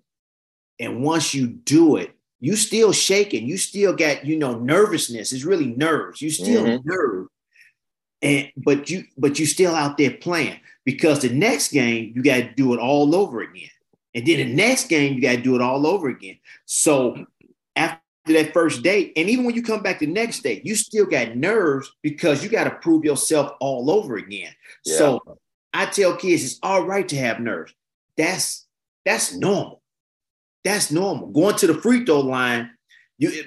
[0.79, 3.47] And once you do it, you still shaking.
[3.47, 5.33] You still got, you know, nervousness.
[5.33, 6.21] It's really nerves.
[6.21, 6.85] You still Mhm.
[6.85, 7.27] nerve.
[8.25, 12.37] And but you but you still out there playing because the next game you got
[12.37, 13.69] to do it all over again.
[14.15, 16.39] And then the next game you got to do it all over again.
[16.65, 17.27] So
[17.77, 21.05] after that first date, and even when you come back the next day, you still
[21.05, 24.53] got nerves because you got to prove yourself all over again.
[24.85, 24.97] Yeah.
[24.97, 25.39] So
[25.75, 27.75] I tell kids it's all right to have nerves.
[28.17, 28.67] That's
[29.05, 29.83] that's normal.
[30.63, 31.29] That's normal.
[31.29, 32.71] Going to the free throw line,
[33.19, 33.45] you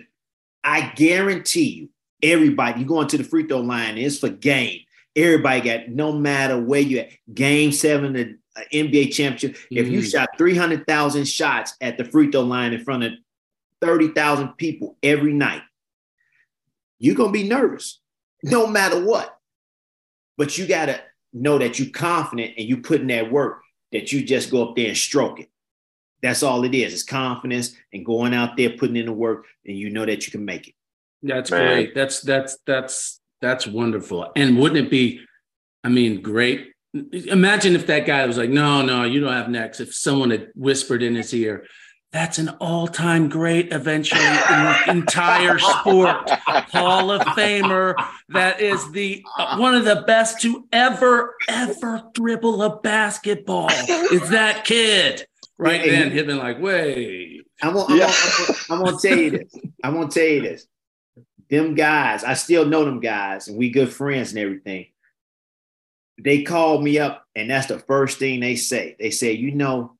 [0.64, 1.90] I guarantee you,
[2.22, 4.82] everybody, you going to the free throw line, it's for game.
[5.16, 8.38] Everybody got no matter where you at, game seven, the
[8.74, 9.58] NBA championship.
[9.72, 10.12] If you Mhm.
[10.12, 13.14] shot 300,000 shots at the free throw line in front of
[13.82, 15.62] 30,000 people every night,
[17.00, 18.00] you're going to be nervous
[18.44, 19.38] no matter what.
[20.38, 21.02] But you got to
[21.34, 23.62] know that you're confident and you put in that work
[23.92, 25.50] that you just go up there and stroke it.
[26.22, 26.94] That's all it is.
[26.94, 30.32] It's confidence and going out there, putting in the work, and you know that you
[30.32, 30.74] can make it.
[31.24, 31.74] That's Man.
[31.74, 31.96] great.
[31.96, 34.32] That's that's that's that's wonderful.
[34.36, 35.22] And wouldn't it be?
[35.84, 36.72] I mean, great.
[37.12, 40.50] Imagine if that guy was like, "No, no, you don't have next." If someone had
[40.56, 41.66] whispered in his ear,
[42.12, 44.22] "That's an all-time great, eventually
[44.88, 47.94] entire sport, Hall of Famer.
[48.30, 53.70] That is the uh, one of the best to ever ever dribble a basketball.
[53.70, 55.28] Is that kid?"
[55.60, 58.14] Right then, he'd been like, "Wait." I'm gonna, I'm, Yeah.
[58.38, 59.56] gonna, I'm gonna tell you this.
[59.84, 60.68] I'm gonna tell you this.
[61.50, 64.88] Them guys, I still know them guys, and we good friends and everything.
[66.20, 68.96] They called me up, and that's the first thing they say.
[69.00, 69.96] They say, you know,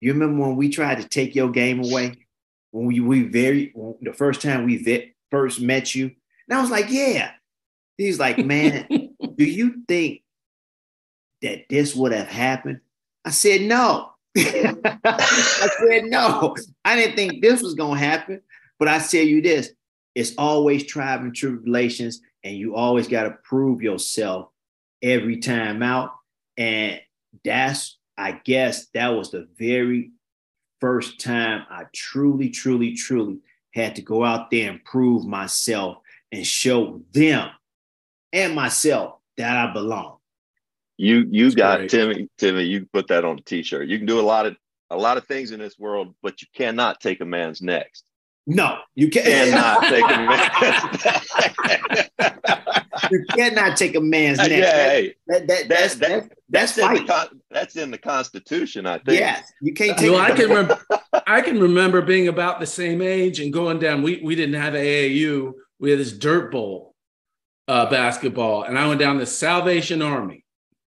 [0.00, 2.16] you remember when we tried to take your game away?
[2.72, 6.10] When we we very when- the first time we vi- first met you?
[6.48, 7.30] And I was like, yeah.
[7.96, 8.86] He's like, man,
[9.36, 10.22] do you think
[11.40, 12.80] that this would have happened?
[13.24, 14.10] I said, no.
[14.36, 16.56] I said, no.
[16.84, 18.42] I didn't think this was going to happen.
[18.78, 19.70] But I tell you this
[20.14, 24.48] it's always trials and tribulations, and you always got to prove yourself
[25.02, 26.12] every time out.
[26.56, 27.00] And
[27.44, 30.12] that's, I guess, that was the very
[30.80, 33.38] first time I truly, truly, truly
[33.72, 35.98] had to go out there and prove myself
[36.30, 37.50] and show them
[38.32, 40.18] and myself that I belong.
[40.96, 41.90] You you That's got great.
[41.90, 42.62] Timmy Timmy.
[42.64, 43.88] You can put that on a t-shirt.
[43.88, 44.56] You can do a lot of
[44.90, 48.04] a lot of things in this world, but you cannot take a man's next.
[48.46, 49.26] No, you can't.
[49.26, 52.10] Cannot take a man's.
[53.10, 54.74] you cannot take a man's yeah, neck.
[54.74, 57.98] hey, That, that, that, that's, that, that's, that's that's in the con- that's in the
[57.98, 59.18] Constitution, I think.
[59.18, 60.36] Yes, you can't take Well, I it.
[60.36, 60.78] can remember.
[61.26, 64.02] I can remember being about the same age and going down.
[64.02, 65.52] We we didn't have AAU.
[65.80, 66.94] We had this dirt bowl
[67.66, 70.44] uh, basketball, and I went down to Salvation Army,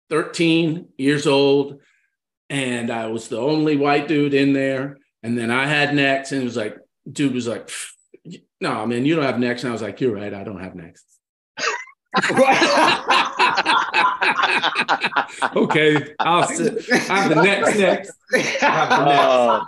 [0.08, 1.80] thirteen years old,
[2.48, 4.96] and I was the only white dude in there.
[5.22, 6.76] And then I had next, and it was like,
[7.10, 7.70] dude was like,
[8.60, 10.74] "No, man, you don't have next." And I was like, "You're right, I don't have
[10.74, 11.04] next."
[15.56, 16.84] okay, I'll sit.
[17.10, 18.12] I have the next next.
[18.62, 19.66] Oh,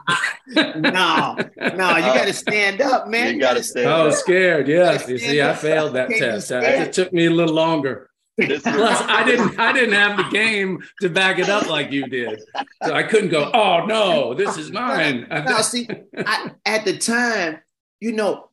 [0.54, 3.34] no, no, you got to stand up, man.
[3.34, 4.20] You gotta stand I was up.
[4.20, 4.68] scared.
[4.68, 6.48] Yes, you Stand see, I failed that Can't test.
[6.48, 6.88] Scared.
[6.88, 8.10] It took me a little longer.
[8.36, 9.58] This is- Plus, I didn't.
[9.58, 12.42] I didn't have the game to back it up like you did,
[12.84, 13.50] so I couldn't go.
[13.52, 15.26] Oh no, this is mine.
[15.30, 17.58] Now, see, I, at the time,
[18.00, 18.50] you know,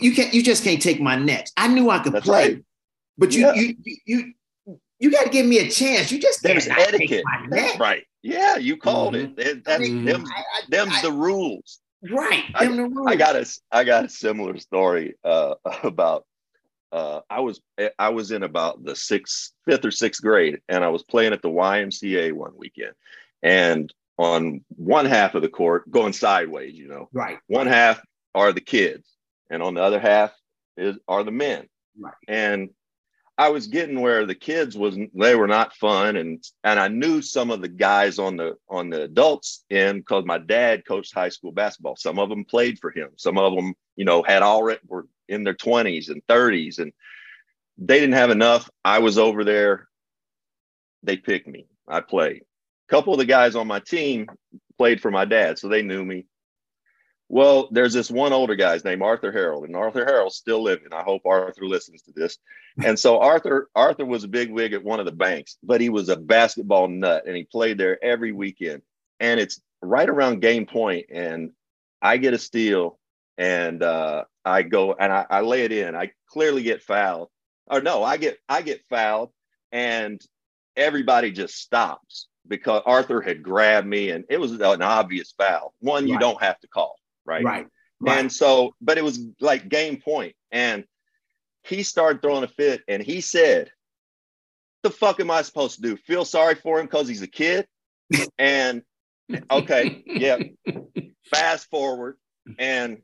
[0.00, 0.32] you can't.
[0.34, 1.52] You just can't take my next.
[1.56, 2.64] I knew I could That's play, right.
[3.18, 3.54] but you, Yeah.
[3.54, 4.32] you, you, you,
[4.98, 6.12] you got to give me a chance.
[6.12, 7.08] You just There's etiquette.
[7.08, 7.78] take my next.
[7.78, 8.04] right.
[8.22, 9.24] Yeah, you called Mhm.
[9.24, 9.36] it.
[9.36, 10.04] That- That's Mhm.
[10.04, 10.24] them.
[10.26, 11.80] I, I, Them's I- the rules.
[12.10, 12.44] right.
[12.54, 13.06] I- them the rules.
[13.10, 16.26] I got a I got a similar story uh, about
[16.92, 17.60] uh, I was
[17.98, 21.42] I was in about the sixth, fifth or sixth grade, and I was playing at
[21.42, 22.94] the YMCA one weekend,
[23.42, 27.38] and on one half of the court, going sideways, you know, right.
[27.46, 28.00] one half
[28.34, 29.08] are the kids,
[29.50, 30.32] and on the other half
[30.76, 31.68] is are the men,
[31.98, 32.14] Right.
[32.28, 32.70] and
[33.38, 37.22] I was getting where the kids wasn't they were not fun and and I knew
[37.22, 41.30] some of the guys on the on the adults end because my dad coached high
[41.30, 41.96] school basketball.
[41.96, 43.08] Some of them played for him.
[43.16, 46.90] Some of them, you know, had already were in their 20s and 30s and
[47.76, 48.70] they didn't have enough.
[48.82, 49.88] I was over there.
[51.02, 51.66] They picked me.
[51.86, 52.40] I played.
[52.40, 54.26] A couple of the guys on my team
[54.78, 56.24] played for my dad, so they knew me.
[57.28, 60.94] Well, there's this one older guy's named Arthur Harold, and Arthur Harold's still living.
[60.94, 62.38] I hope Arthur listens to this.
[62.82, 65.90] And so Arthur Arthur was a big wig at one of the banks, but he
[65.90, 68.80] was a basketball nut, and he played there every weekend.
[69.20, 71.50] And it's right around game point, and
[72.00, 72.98] I get a steal,
[73.40, 75.96] and uh, I go and I, I lay it in.
[75.96, 77.30] I clearly get fouled,
[77.66, 79.30] or no, I get I get fouled,
[79.72, 80.20] and
[80.76, 85.72] everybody just stops because Arthur had grabbed me, and it was an obvious foul.
[85.80, 86.20] One you Right.
[86.20, 87.42] don't have to call, right?
[87.42, 87.66] Right.
[87.98, 88.18] Right.
[88.18, 90.84] And so, but it was like game point, and
[91.62, 93.70] he started throwing a fit, and he said,
[94.82, 95.96] "The fuck am I supposed to do?
[95.96, 97.66] Feel sorry for him because he's a kid?"
[98.38, 98.82] and
[99.50, 100.40] okay, yeah.
[101.30, 102.16] Fast forward,
[102.58, 103.00] and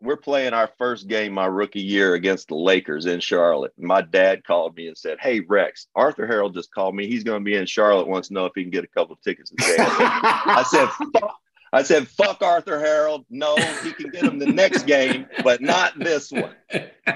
[0.00, 3.72] we're playing our first game my rookie year against the Lakers in Charlotte.
[3.78, 7.06] My dad called me and said, "Hey Rex, Arthur Harold just called me.
[7.06, 8.06] He's going to be in Charlotte.
[8.08, 9.56] Wants to know if he can get a couple of tickets to.
[9.58, 11.36] I said, fuck.
[11.72, 13.26] I said, fuck Arthur Harold.
[13.28, 16.54] No, he can get him the next game, but not this one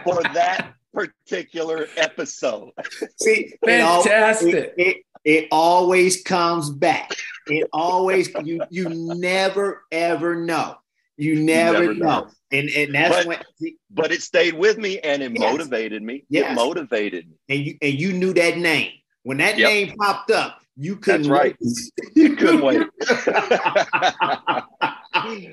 [0.04, 2.70] for that particular episode.
[3.16, 4.54] See, it al- Fantastic.
[4.54, 7.12] It, it, it always comes back.
[7.46, 10.76] It always you you never ever know.
[11.22, 12.06] You never, never know.
[12.06, 12.28] know.
[12.50, 15.40] And and that's But- when But it stayed with me and it Yes.
[15.40, 16.24] motivated me.
[16.28, 16.50] Yes.
[16.50, 17.34] It motivated me.
[17.48, 18.92] and you and you knew that name.
[19.22, 19.68] When that Yep.
[19.70, 21.56] name popped up, you couldn't That's right.
[21.60, 21.76] wait.
[22.16, 22.86] You couldn't wait.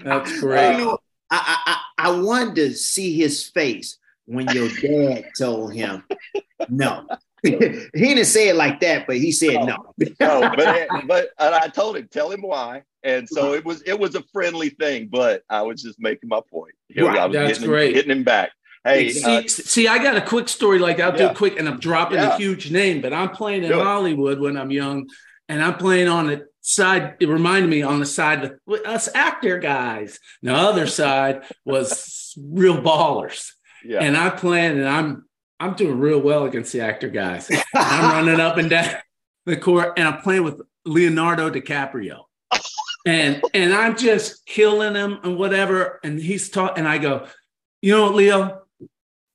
[0.04, 0.78] That's You great.
[0.78, 0.98] know,
[1.30, 6.04] I, I I I wanted to see his face when your dad told him
[6.70, 7.06] no.
[7.44, 9.94] he didn't say it like that, but he said no.
[10.20, 12.84] no, but but and I told him, tell him why.
[13.04, 16.42] And so it was it was a friendly thing, but I was just making my
[16.52, 16.74] point.
[16.98, 17.94] Right, I was that's getting him, great.
[17.94, 18.52] getting him back.
[18.84, 21.32] Hey, see, uh, see, I got a quick story like I'll do Yeah.
[21.32, 22.36] it quick, and I'm dropping Yeah.
[22.36, 23.80] a huge name, but I'm playing in Do.
[23.82, 25.08] Hollywood when I'm young,
[25.48, 27.16] and I'm playing on the side.
[27.20, 30.20] It reminded me on the side with us actor guys.
[30.44, 33.52] The other side was real ballers,
[33.84, 34.00] yeah.
[34.00, 35.26] and I'm playing, and I'm
[35.62, 37.50] I'm doing real well against the actor guys.
[37.76, 38.96] I'm running up and down
[39.46, 42.24] the court, and I'm playing with Leonardo DiCaprio.
[43.06, 46.00] And and I'm just killing him and whatever.
[46.04, 47.28] And he's talking, and I go,
[47.82, 48.62] you know what, Leo?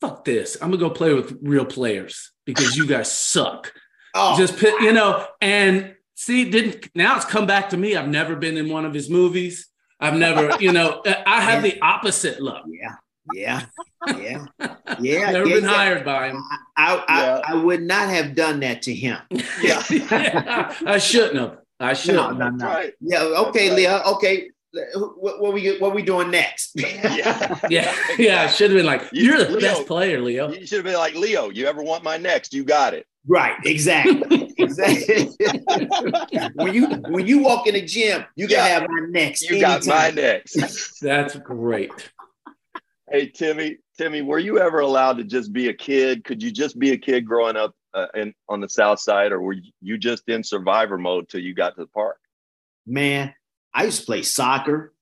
[0.01, 0.57] Fuck this.
[0.61, 3.73] I'm gonna go play with real players because you guys suck.
[4.17, 7.97] Oh, Just pit, you know, and see, didn't now it's come back to me.
[7.97, 9.67] I've never been in one of his movies.
[9.99, 12.63] I've never, you know, uh, I have the opposite look.
[12.69, 12.95] yeah,
[13.35, 13.67] yeah,
[14.17, 14.47] yeah,
[15.01, 15.31] yeah.
[15.33, 15.69] never yeah, been yeah.
[15.69, 16.41] hired by him.
[16.77, 17.41] I, I, Yeah.
[17.45, 19.19] I would not have done that to him.
[19.61, 19.83] yeah.
[19.91, 21.59] Yeah, I shouldn't have.
[21.85, 22.15] I should.
[22.15, 22.39] No, have.
[22.39, 22.67] no, That's no.
[22.67, 22.93] right.
[23.01, 23.77] Yeah, okay, right.
[23.77, 24.03] Leah.
[24.15, 24.51] Okay,
[24.95, 26.73] what, what we what we doing next?
[26.81, 27.59] Yeah.
[27.71, 28.43] Yeah, yeah.
[28.43, 30.51] I should have been like, You- you're the Leo, best player, Leo.
[30.53, 32.53] You should have been like, Leo, you ever want my next?
[32.53, 33.07] You got it.
[33.27, 35.31] right, exactly, exactly.
[36.55, 38.67] when you when you walk in the gym, you can Yeah.
[38.69, 39.43] have my next.
[39.49, 41.01] You got my next.
[41.01, 41.93] That's great.
[43.11, 46.25] hey, Timmy, Timmy, were you ever allowed to just be a kid?
[46.25, 49.41] Could you just be a kid growing up uh, in on the South Side, or
[49.41, 52.19] were you just in survivor mode till you got to the park?
[52.87, 53.35] Man,
[53.73, 54.93] I used to play soccer.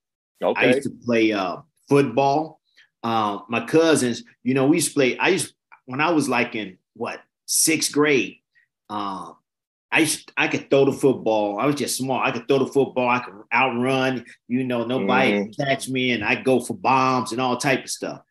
[0.43, 0.61] Okay.
[0.61, 2.61] I used to play uh, football.
[3.03, 5.19] Um, my cousins, you know, we used to play.
[5.19, 5.55] I used
[5.87, 8.37] when I was like in what sixth grade.
[8.89, 9.37] Um,
[9.91, 11.59] I used I could throw the football.
[11.59, 12.21] I was just small.
[12.21, 13.09] I could throw the football.
[13.09, 14.25] I could outrun.
[14.49, 17.91] You know, nobody could catch me, and I go for bombs and all type of
[17.91, 18.23] stuff.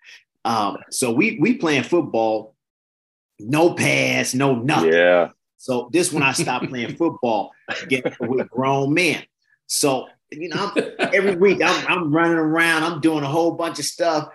[0.44, 2.56] Um, so we we playing football,
[3.42, 4.94] no pass, no nothing.
[4.94, 5.30] Yeah.
[5.58, 7.52] So this when I stopped playing football,
[7.88, 9.24] get with grown men.
[9.68, 10.84] So you know, I'm,
[11.14, 14.30] every week I'm, I'm running around, I'm doing a whole bunch of stuff.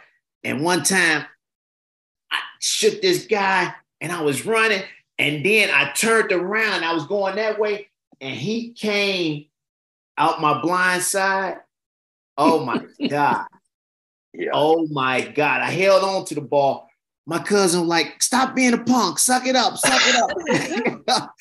[0.44, 1.24] And one time
[2.30, 4.82] I shook this guy and I was running,
[5.18, 7.88] and then I turned around, I was going that way,
[8.20, 9.46] and he came
[10.18, 11.58] out my blind side.
[12.36, 13.46] Oh my God.
[14.32, 14.50] Yeah.
[14.52, 15.62] Oh my God.
[15.62, 16.85] I held on to the ball.
[17.28, 21.34] My cousin was like, stop being a punk, suck it up, suck it up.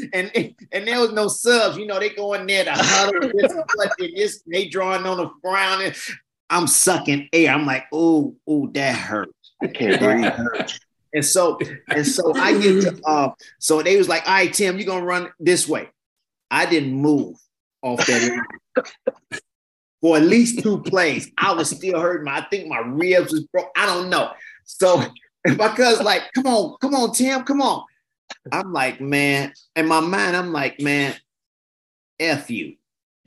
[0.12, 1.78] and, and there was no subs.
[1.78, 5.30] You know, they go in there to huddle this, and this, they drawing on the
[5.40, 5.80] frown.
[5.80, 5.96] And
[6.50, 7.52] I'm sucking air.
[7.52, 9.30] I'm like, oh, oh, that hurt.
[9.62, 10.68] I can't breathe.
[11.14, 14.76] And so, and so I get to uh, so they was like, all right, Tim,
[14.76, 15.88] you're gonna run this way.
[16.50, 17.36] I didn't move
[17.82, 18.44] off that
[18.84, 18.90] line
[20.00, 21.30] for at least two plays.
[21.38, 22.24] I was still hurting.
[22.24, 23.70] My, I think my ribs was broke.
[23.76, 24.30] I don't know.
[24.68, 25.02] So
[25.56, 27.84] my cousin's like, come on, come on, Tim, come on.
[28.52, 31.14] I'm like, man, in my mind, I'm like, man,
[32.20, 32.76] F you.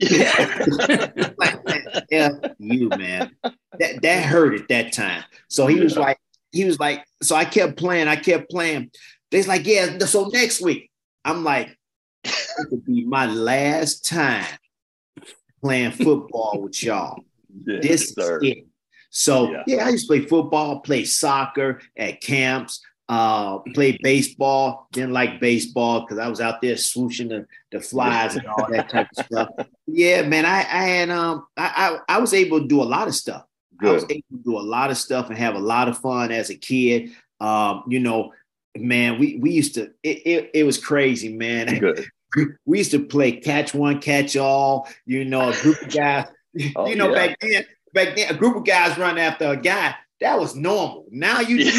[0.00, 3.36] like, man, F you, man.
[3.78, 5.24] That that hurt at that time.
[5.48, 6.18] So he was like,
[6.52, 8.90] he was like, so I kept playing, I kept playing.
[9.30, 10.90] They's like, yeah, so next week.
[11.24, 11.76] I'm like,
[12.24, 14.44] it could be my last time
[15.62, 17.24] playing football with y'all.
[17.64, 18.38] Yes, This sir.
[18.42, 18.66] is it.
[19.12, 19.62] So Yeah.
[19.66, 19.86] yeah.
[19.86, 24.88] I used to play football, play soccer at camps, uh, play baseball.
[24.90, 28.88] Didn't like baseball because I was out there swooshing the, the flies and all that
[28.88, 29.48] type of stuff.
[29.86, 30.46] Yeah, man.
[30.46, 33.44] I, I had um I, I I was able to do a lot of stuff.
[33.82, 34.12] I was Good.
[34.12, 36.54] able to do a lot of stuff and have a lot of fun as a
[36.54, 37.10] kid.
[37.40, 38.32] Um, you know,
[38.76, 41.78] man, we we used to it, it, it was crazy, man.
[42.32, 42.56] Good.
[42.64, 46.28] We used to play catch one, catch all, you know, a group of guys.
[46.76, 47.26] Oh, you know, yeah.
[47.26, 49.94] back then, back then, a group of guys run after a guy.
[50.20, 51.06] That was normal.
[51.10, 51.72] Now you, you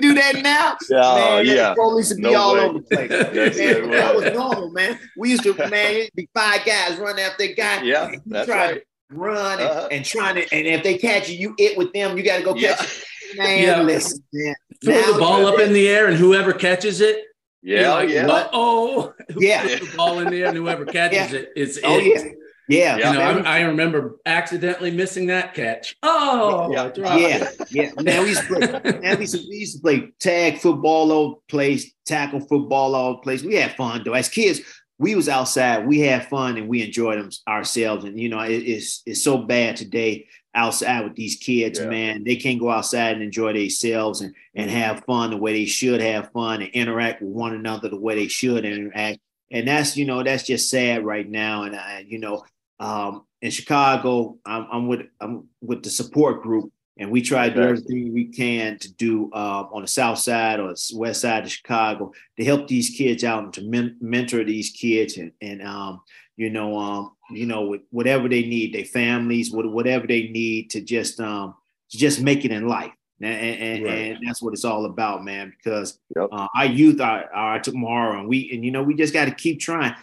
[0.00, 0.76] do that now.
[0.88, 1.68] Yeah, man, yeah.
[1.70, 2.60] the police would be No all way.
[2.60, 3.10] over the place.
[3.34, 4.24] Yes, Man, that was.
[4.24, 4.98] was normal, man.
[5.16, 7.82] We used to, man, it'd be five guys running after a guy.
[7.82, 8.74] Yeah, You that's try right.
[9.10, 9.88] to run and, Uh-huh.
[9.90, 12.16] and trying to, and if they catch you, you it with them.
[12.16, 12.76] You got to go Yeah.
[12.76, 12.84] catch
[13.32, 13.38] it.
[13.38, 13.82] Man, Yeah.
[13.82, 14.54] listen, man.
[14.84, 17.25] Throw Now- the ball up in the air, and whoever catches it, you're
[17.66, 18.48] Yeah, like, yeah.
[18.52, 19.66] Oh, Yeah.
[19.66, 21.38] Throw the ball in the air, and whoever catches Yeah.
[21.40, 22.04] it, it's Oh it.
[22.04, 22.22] yeah,
[22.68, 22.96] yeah.
[22.96, 22.96] Yeah.
[22.96, 23.46] You know, man.
[23.46, 25.96] I, I remember accidentally missing that catch.
[26.02, 26.90] Oh, Yeah.
[26.96, 27.68] Yeah, it.
[27.70, 27.90] yeah.
[28.02, 29.00] Man, we used to play.
[29.00, 32.94] Man, we used to, we used to play tag football all over place, tackle football
[32.94, 33.42] all over place.
[33.42, 34.14] We had fun though.
[34.14, 34.60] As kids,
[34.98, 35.86] we was outside.
[35.86, 38.04] We had fun and we enjoyed them ourselves.
[38.04, 40.26] And you know, it, it's it's so bad today
[40.56, 41.78] outside with these kids.
[41.78, 41.86] Yeah.
[41.86, 45.66] Man, they can't go outside and enjoy themselves and and have fun the way they
[45.66, 49.20] should have fun and interact with one another the way they should interact.
[49.52, 51.62] And that's you know that's just sad right now.
[51.62, 52.44] And I, you know,
[52.80, 57.54] um, in Chicago, I'm, I'm with I'm with the support group, and we try to
[57.54, 61.52] do everything we can to do um, on the south side or west side of
[61.52, 66.00] Chicago to help these kids out and to men- mentor these kids and and um,
[66.36, 70.70] you know um, you know with whatever they need, their families, what- whatever they need
[70.70, 71.54] to just um,
[71.90, 72.92] to just make it in life.
[73.20, 73.92] And, and, Right.
[73.92, 75.50] and that's what it's all about, man.
[75.56, 76.28] Because Yep.
[76.32, 79.34] uh, our youth are, are tomorrow, and we and you know we just got to
[79.34, 79.94] keep trying.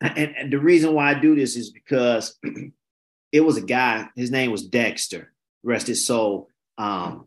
[0.00, 2.38] And, and the reason why I do this is because
[3.32, 4.08] it was a guy.
[4.16, 5.32] His name was Dexter.
[5.62, 6.48] Rest his soul.
[6.78, 7.26] Um,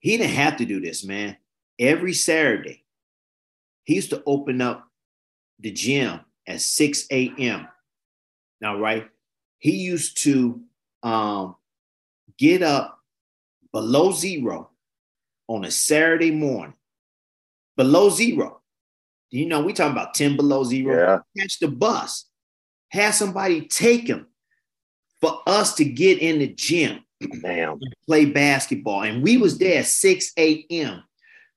[0.00, 1.36] he didn't have to do this, man.
[1.78, 2.84] Every Saturday,
[3.84, 4.88] he used to open up
[5.60, 7.68] the gym at 6 a.m.
[8.62, 9.08] Now, right?
[9.58, 10.62] He used to
[11.02, 11.56] um,
[12.38, 13.00] get up
[13.72, 14.70] below zero
[15.48, 16.74] on a Saturday morning.
[17.76, 18.60] Below zero.
[19.30, 21.22] You know, we talking about 10 below zero.
[21.36, 21.42] Yeah.
[21.42, 22.26] Catch the bus.
[22.90, 24.28] Have somebody take him
[25.20, 27.00] for us to get in the gym
[27.40, 27.72] Damn.
[27.72, 29.02] and play basketball.
[29.02, 31.02] And we was there at 6 a.m.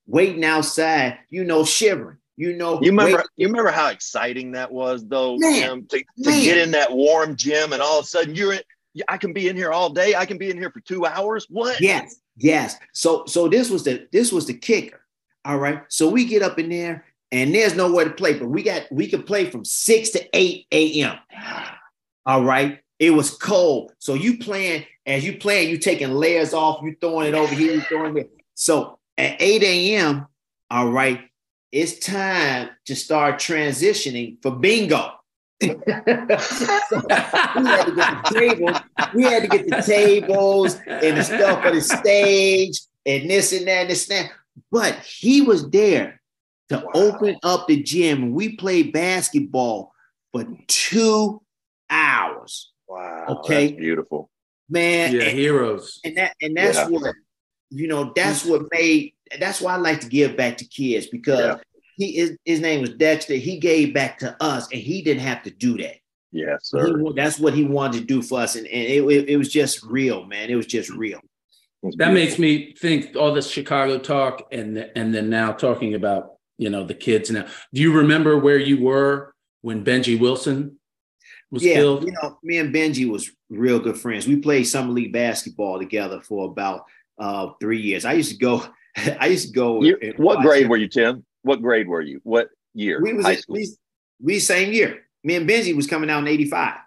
[0.08, 2.18] waiting outside, you know, shivering.
[2.38, 3.24] You know, You remember?
[3.38, 7.36] You remember how exciting that was, though, Man, Tim, to, to get in that warm
[7.36, 8.62] gym, and all of a sudden you're in.
[9.10, 10.16] I can be in here all day.
[10.16, 11.48] I can be in here for two hours.
[11.50, 11.82] What?
[11.82, 12.78] Yes, yes.
[12.94, 15.02] So so this was the this was the kicker.
[15.44, 15.82] All right.
[15.90, 19.08] So we get up in there and there's nowhere to play, but we got we
[19.08, 21.18] could play from 6 to 8 a.m.
[22.26, 22.80] All right.
[22.98, 23.92] It was cold.
[24.00, 27.74] So you playing, as you playing, you taking layers off, you throwing it over here,
[27.74, 28.32] you throwing it.
[28.54, 30.28] So at 8 a.m.,
[30.72, 31.22] all right,
[31.76, 35.12] it's time to start transitioning for bingo.
[35.62, 35.84] So we
[37.66, 38.78] had to get the tables.
[39.14, 43.68] We had to get the tables and the stuff for the stage and this and
[43.68, 44.32] that and this and that.
[44.72, 46.22] But he was there
[46.70, 46.92] to Wow.
[46.96, 48.32] open up the gym.
[48.32, 49.92] We played basketball
[50.32, 51.42] for two
[51.90, 53.26] hours, Wow.
[53.40, 53.68] Okay.
[53.68, 54.30] That's beautiful.
[54.70, 55.14] man.
[55.14, 56.00] Yeah, and, heroes.
[56.06, 56.88] and that and that's Yeah.
[56.88, 57.16] what
[57.70, 58.14] you know.
[58.16, 59.15] That's what made.
[59.40, 61.58] That's why I like to give back to kids because Yeah.
[61.98, 62.38] he is.
[62.46, 63.36] His name was Dexter.
[63.36, 65.96] He gave back to us, and he didn't have to do that.
[66.32, 66.98] Yes, sir.
[67.02, 69.50] wa- that's what he wanted to do for us, and, and it, it, it was
[69.52, 70.50] just real, man.
[70.50, 71.20] It was just real.
[71.82, 76.32] That's That makes me think all this Chicago talk, and and then now talking about
[76.58, 77.48] you know the kids now.
[77.74, 80.78] Do you remember where you were when Benji Wilson
[81.52, 82.04] was yeah, killed?
[82.06, 84.28] you know, me and Benji was real good friends.
[84.28, 86.84] We played summer league basketball together for about
[87.18, 88.04] uh, three years.
[88.04, 88.66] I used to go.
[89.20, 89.82] I used to go.
[89.82, 91.26] You- what grade were you, Tim?
[91.44, 92.20] What grade were you?
[92.24, 93.02] What year?
[93.02, 93.56] We was High at- school.
[93.56, 93.68] we,
[94.22, 95.02] we same year.
[95.24, 96.78] Me and Benji was coming out in '85.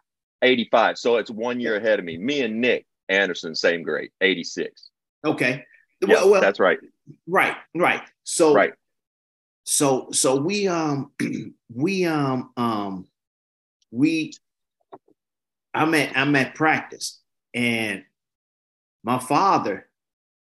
[0.42, 0.98] 85.
[0.98, 2.16] So it's one year ahead of me.
[2.16, 4.90] Me and Nick Anderson, same grade, 86.
[5.24, 5.64] Okay.
[6.00, 6.78] Yeah, well, well, that's right.
[7.26, 8.02] right, right.
[8.22, 8.72] So Right.
[9.64, 11.10] so so we um
[11.74, 13.08] we um um
[13.90, 14.32] we
[15.74, 17.20] I'm at I'm at practice
[17.52, 18.04] and
[19.02, 19.87] my father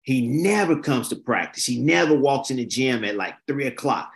[0.07, 1.67] he never comes to practice.
[1.67, 4.13] He never walks in the gym at like three o'clock.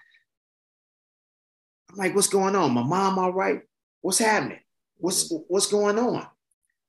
[1.90, 2.72] I'm like what's going on?
[2.72, 3.62] My mom all right?
[4.00, 4.60] What's happening?
[4.98, 6.28] What's what's going on?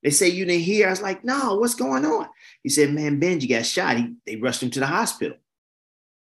[0.03, 0.85] They say you didn't hear?
[0.85, 2.27] I was like no what's going on?
[2.61, 3.97] He said man Benji got shot.
[3.97, 5.37] He, they rushed him to the hospital.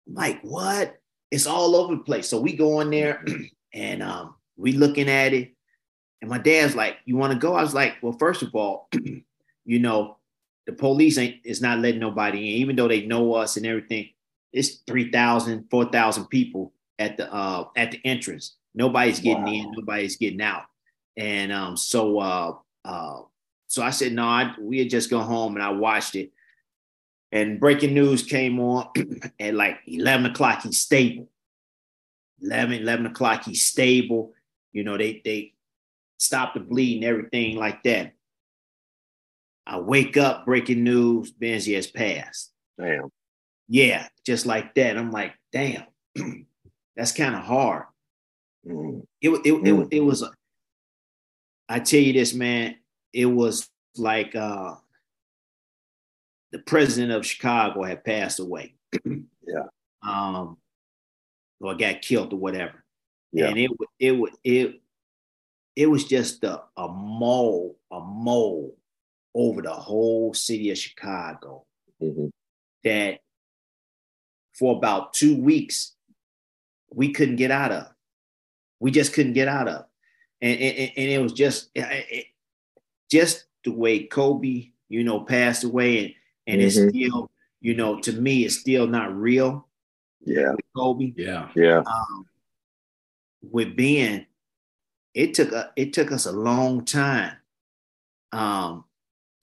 [0.08, 0.98] I'm like what?
[1.30, 2.28] It's all over the place.
[2.28, 3.24] So we go in there
[3.74, 5.52] and um, we looking at it.
[6.22, 7.54] And my dad's like, you want to go?
[7.54, 8.88] I was like, well, first of all,
[9.66, 10.18] you know,
[10.66, 14.10] the police ain't is not letting nobody in, even though they know us and everything.
[14.52, 18.56] It's 3,000, 4,000 people at the uh at the entrance.
[18.76, 19.52] Nobody's getting wow.
[19.52, 20.66] in, nobody's getting out.
[21.18, 22.56] And um, so uh
[22.86, 23.22] uh
[23.68, 26.32] so I said, no, I, we'd just go home and I watched it.
[27.32, 28.88] And breaking news came on
[29.40, 31.28] at like 11 o'clock, he's stable.
[32.44, 34.34] 11, 11 o'clock, he's stable.
[34.74, 35.54] You know, they they
[36.20, 38.14] stop the bleeding, everything like that.
[39.66, 42.52] I wake up, breaking news, Benji has passed.
[42.78, 43.10] Damn.
[43.68, 44.98] Yeah, just like that.
[44.98, 45.86] I'm like, damn,
[46.96, 47.86] that's kind of hard.
[48.68, 49.06] Mm.
[49.22, 49.84] It, it, mm.
[49.86, 50.30] it, it was,
[51.70, 52.76] I tell you this, man,
[53.14, 54.76] it was like uh,
[56.52, 58.76] the president of Chicago had passed away.
[59.06, 59.68] yeah.
[60.02, 60.58] Um,
[61.62, 62.84] or got killed or whatever.
[63.32, 63.48] Yeah.
[63.48, 64.82] And it it it it
[65.76, 68.76] it was just a, a mole, a mole
[69.36, 71.66] over the whole city of Chicago
[72.02, 72.28] mm-hmm.
[72.84, 73.20] that
[74.54, 75.94] for about two weeks
[76.94, 77.88] we couldn't get out of.
[78.80, 79.86] We just couldn't get out of,
[80.42, 82.26] and and, and it was just it,
[83.10, 86.14] just the way Kobe, you know, passed away, and
[86.46, 86.68] and mm-hmm.
[86.68, 87.32] it's still,
[87.62, 89.68] you know, to me, it's still not real.
[90.26, 91.14] Yeah, Kobe.
[91.16, 91.80] Yeah, yeah.
[91.80, 92.26] Um,
[93.42, 94.26] with Ben,
[95.14, 97.38] it took a it took us a long time.
[98.32, 98.86] Um,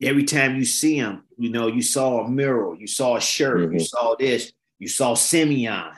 [0.03, 3.59] every time you see him, you know, you saw a mural, you saw a shirt,
[3.59, 3.75] mm-hmm.
[3.75, 5.93] you saw this, you saw Simeon.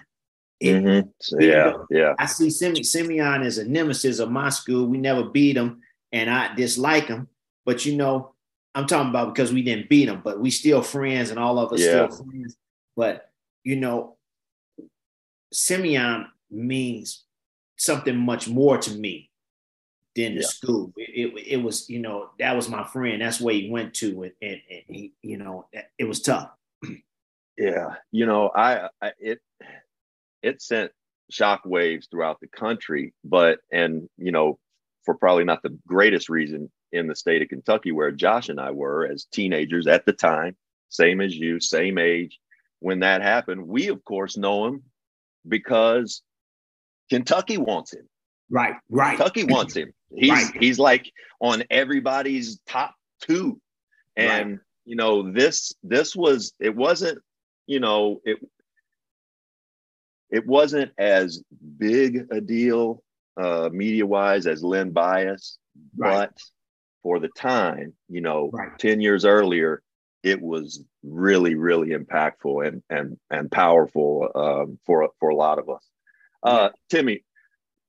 [0.61, 1.09] It, mm-hmm.
[1.21, 2.15] so, yeah, know, yeah.
[2.19, 4.87] I see Sim- Simeon as a nemesis of my school.
[4.87, 5.81] We never beat him,
[6.13, 7.29] and I dislike him.
[7.65, 8.35] But you know,
[8.75, 11.73] I'm talking about because we didn't beat him, but we still friends, and all of
[11.73, 12.09] us yeah.
[12.09, 12.57] still friends.
[12.97, 13.29] But
[13.65, 14.17] you know,
[15.53, 17.25] Simeon means
[17.77, 19.31] something much more to me
[20.15, 20.47] than the yeah.
[20.47, 20.93] school.
[20.97, 23.23] It, it, it, was, you know, that was my friend.
[23.23, 25.67] That's where he went to, and, and, and he, you know,
[25.99, 26.51] it was tough.
[27.59, 29.41] Yeah, you know, I, I it
[30.43, 30.91] it sent
[31.31, 34.59] shockwaves throughout the country, but and you know,
[35.05, 38.71] for probably not the greatest reason in the state of Kentucky, where Josh and I
[38.71, 40.57] were as teenagers at the time,
[40.89, 42.39] same as you, same age.
[42.81, 44.83] When that happened, we of course know him
[45.47, 46.23] because
[47.11, 48.09] Kentucky wants him.
[48.53, 49.17] Right, right.
[49.17, 49.95] Kentucky wants him.
[50.15, 50.57] He's right.
[50.61, 53.59] he's like on everybody's top two.
[54.15, 54.61] And right.
[54.85, 57.19] you know, this this was it wasn't,
[57.67, 58.39] you know, it
[60.31, 61.43] it wasn't as
[61.79, 63.03] big a deal
[63.41, 65.57] uh media wise as Len Bias,
[65.97, 66.29] right.
[66.29, 66.39] but
[67.03, 68.79] for the time, you know, right.
[68.79, 69.83] 10 years earlier,
[70.23, 75.71] it was really, really impactful and and and powerful um, for for a lot of
[75.71, 75.89] us.
[76.43, 77.25] Uh, Timmy,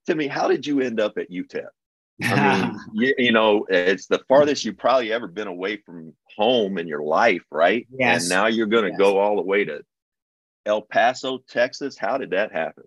[0.05, 1.65] Timmy, how did you end up at UTEP?
[2.23, 6.77] I mean, you, you, know, it's the farthest you've probably ever been away from home
[6.77, 7.87] in your life, right?
[7.91, 8.23] Yes.
[8.23, 8.99] And now you're going to yes.
[8.99, 9.81] go all the way to
[10.65, 11.97] El Paso, Texas.
[11.97, 12.83] How did that happen?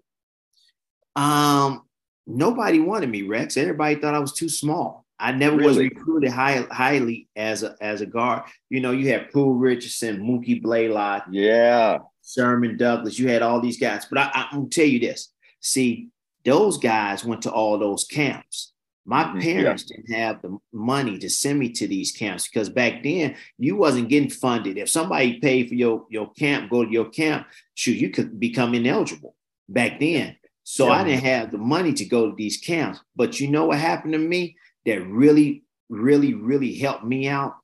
[1.16, 1.82] Um,
[2.26, 3.56] nobody wanted me, Rex.
[3.56, 5.06] Everybody thought I was too small.
[5.18, 5.68] I never really?
[5.68, 8.42] was recruited high, highly as a as a guard.
[8.68, 13.18] You know, you had Pooh Richardson, Mookie Blaylock, yeah, Sherman Douglas.
[13.18, 16.10] You had all these guys, but I, I'm gonna tell you this: See,
[16.46, 18.72] those guys went to all those camps.
[19.04, 19.40] My mm-hmm.
[19.40, 19.96] parents yeah.
[19.96, 24.08] didn't have the money to send me to these camps because back then you wasn't
[24.08, 24.78] getting funded.
[24.78, 28.74] If somebody paid for your, your camp, go to your camp, shoot, you could become
[28.74, 29.34] ineligible
[29.68, 30.36] back then.
[30.64, 30.92] So yeah.
[30.92, 33.00] I didn't have the money to go to these camps.
[33.14, 37.56] But you know what happened to me that really, really, really helped me out?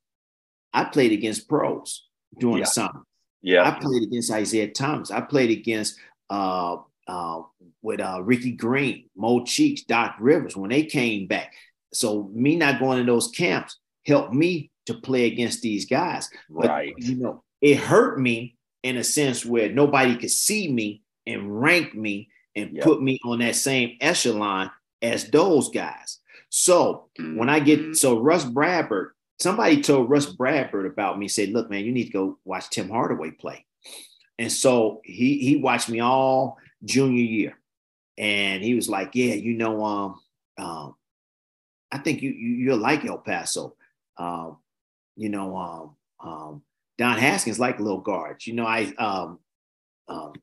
[0.73, 2.07] I played against pros
[2.37, 2.63] during yeah.
[2.63, 3.01] the summer.
[3.41, 3.67] Yeah.
[3.67, 5.11] I played against Isiah Thomas.
[5.11, 6.77] I played against uh,
[7.07, 7.41] uh,
[7.83, 11.53] with uh, Ricky Green, Mo Cheeks, Doc Rivers when they came back.
[11.93, 13.77] So me not going to those camps
[14.07, 16.27] helped me to play against these guys.
[16.49, 16.93] But, right.
[16.97, 21.93] You know, it hurt me in a sense where nobody could see me and rank
[21.93, 22.83] me and yep.
[22.83, 24.71] put me on that same echelon
[25.01, 26.19] as those guys.
[26.49, 27.93] So when I get mm-hmm.
[27.93, 29.09] so Rus Bradburd,
[29.39, 32.89] somebody told Rus Bradburd about me, said, look, man, you need to go watch Tim
[32.89, 33.65] Hardaway play.
[34.37, 37.57] And so he he watched me all junior year,
[38.17, 40.19] and he was like, "Yeah, you know, um,
[40.57, 40.95] um,
[41.91, 43.75] I think you, you will like El Paso.
[44.17, 44.57] Um,
[45.15, 46.61] you know, um, um,
[46.97, 48.47] Don Haskins like little guards.
[48.47, 49.39] You know, I um,
[50.07, 50.33] um,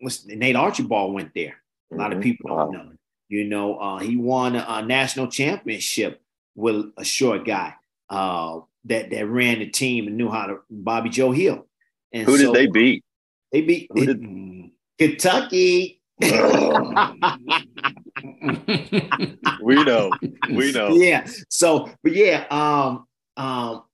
[0.00, 1.56] what's Nate Archibald went there.
[1.92, 2.18] A lot mm-hmm.
[2.18, 2.92] of people don't know.
[3.28, 6.20] You know, uh, he won a, a, national championship
[6.56, 7.74] with a short guy
[8.08, 11.66] uh, that that ran the team and knew how to Bobby Joe Hill.
[12.12, 13.04] And who so, did they beat?
[13.52, 13.90] They beat.
[13.94, 15.99] Did, Kentucky.
[19.62, 20.10] we know.
[20.50, 20.90] We know.
[20.90, 21.26] Yeah.
[21.48, 23.06] So, but yeah, um,
[23.36, 23.84] um,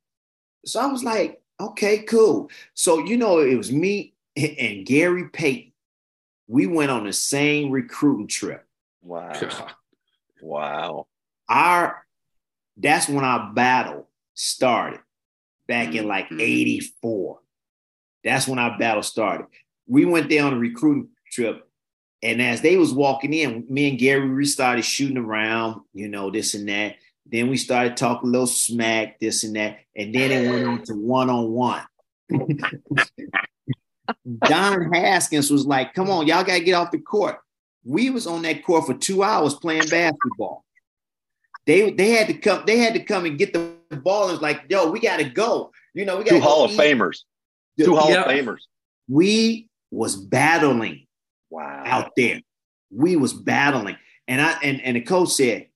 [0.64, 2.50] so I was like, okay, cool.
[2.74, 5.72] So, you know, it was me and Gary Payton.
[6.48, 8.64] We went on the same recruiting trip.
[9.02, 9.32] Wow.
[10.42, 11.06] Wow.
[11.48, 12.06] Our
[12.76, 15.00] that's when our battle started
[15.66, 17.40] back in like 84.
[18.22, 19.46] That's when our battle started.
[19.86, 21.65] We went there on a recruiting trip.
[22.26, 26.28] And as they was walking in, me and Gary, we started shooting around, you know,
[26.28, 26.96] this and that.
[27.24, 29.78] Then we started talking a little smack, this and that.
[29.94, 31.84] And then it went on to one on one.
[34.40, 37.38] Don Haskins was like, come on, y'all got to get off the court.
[37.84, 40.64] We was on that court for two hours playing basketball.
[41.64, 44.24] They they had to come, they had to come and get the ball.
[44.24, 45.70] And was like, yo, we got to go.
[45.94, 47.18] You know, we got two Hall of Famers.
[47.78, 48.22] Two Hall Yeah.
[48.22, 48.62] of Famers.
[49.08, 51.05] We was battling
[51.50, 51.82] Wow.
[51.84, 52.40] out there.
[52.90, 53.96] We was battling.
[54.28, 55.68] And I and, and the coach said,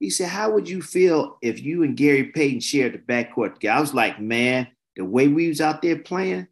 [0.00, 3.78] he said, How would you feel if you and Gary Payton shared the backcourt together?
[3.78, 6.48] I was like, man, the way we was out there playing,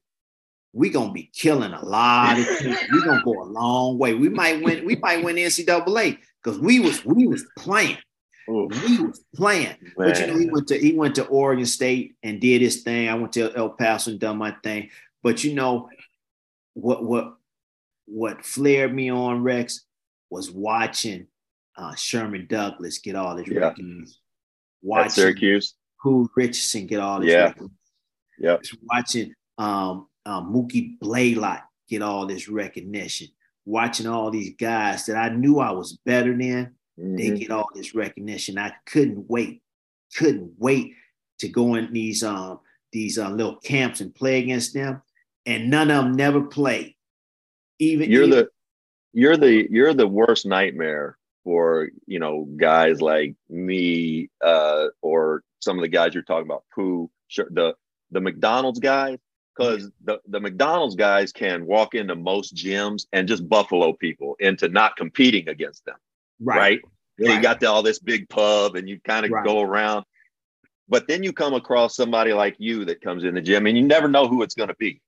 [0.72, 2.78] we gonna be killing a lot of teams.
[2.92, 4.14] we gonna go a long way.
[4.14, 7.98] We might win, we might win NCAA because we was we was playing.
[8.50, 9.76] Ooh, We was playing.
[9.96, 13.08] But you know, he went to he went to Oregon State and did his thing.
[13.08, 14.90] I went to El Paso and done my thing.
[15.22, 15.88] But you know,
[16.74, 17.36] what what
[18.06, 19.84] what flared me on Rex
[20.30, 21.26] was watching
[21.76, 23.58] uh, Sherman Douglas get all his Yeah.
[23.60, 24.06] recognition.
[24.06, 24.14] At
[24.82, 25.74] Watching Syracuse.
[26.02, 27.44] Pooh Richardson get all his Yeah.
[27.46, 27.76] recognition.
[28.38, 28.62] Yep.
[28.82, 33.28] Watching um, um, Mookie Blaylock get all this recognition.
[33.64, 37.38] Watching all these guys that I knew I was better than they Mhm.
[37.38, 38.58] get all this recognition.
[38.58, 39.62] I couldn't wait,
[40.16, 40.94] couldn't wait
[41.38, 42.60] to go in these um
[42.92, 45.02] these uh, little camps and play against them,
[45.46, 46.93] and none of them never played.
[47.78, 48.48] Even You're even- the
[49.12, 55.78] you're the you're the worst nightmare for you know guys like me uh or some
[55.78, 57.74] of the guys you're talking about pooh sure, the
[58.10, 59.18] the mcdonald's guys
[59.56, 64.68] because the, the mcdonald's guys can walk into most gyms and just buffalo people into
[64.68, 65.96] not competing against them.
[66.40, 66.80] Right,
[67.18, 67.42] Yeah, you Right.
[67.42, 69.44] got the, all this big pub and you kind of Right.
[69.44, 70.04] go around.
[70.88, 73.84] But then you come across somebody like you that comes in the gym and you
[73.84, 75.00] never know who it's going to be.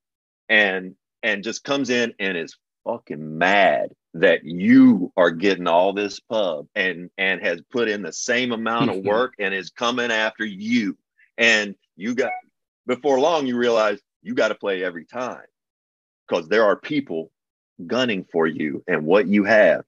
[0.49, 6.21] And and just comes in and is fucking mad that you are getting all this
[6.21, 10.45] pub and and has put in the same amount of work and is coming after
[10.45, 10.97] you.
[11.39, 12.33] And you got
[12.87, 15.45] before long you realize you got to play every time
[16.29, 17.31] because there are people
[17.87, 19.85] gunning for you and what you have.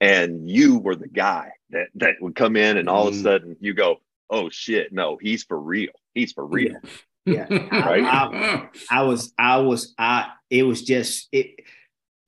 [0.00, 3.22] And you were the guy that that would come in and all of a Mm.
[3.22, 3.96] sudden you go
[4.30, 4.92] oh shit.
[4.92, 5.92] No he's for real.
[6.14, 6.74] He's for real
[7.30, 7.46] Yeah.
[7.72, 8.04] Right.
[8.04, 10.28] I, I was, I was, I.
[10.50, 11.60] It was just it.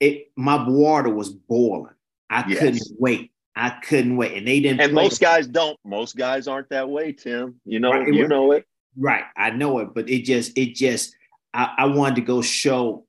[0.00, 0.28] It.
[0.36, 1.94] My water was boiling.
[2.30, 2.58] I Yes.
[2.60, 3.30] couldn't wait.
[3.54, 4.80] I couldn't wait, and they didn't.
[4.80, 8.14] and play most guys don't most guys aren't that way tim you know Right, it
[8.14, 8.64] you know it
[8.96, 9.24] Right.
[9.36, 11.14] I know it, but it just, it just,
[11.54, 13.06] I, I wanted to go show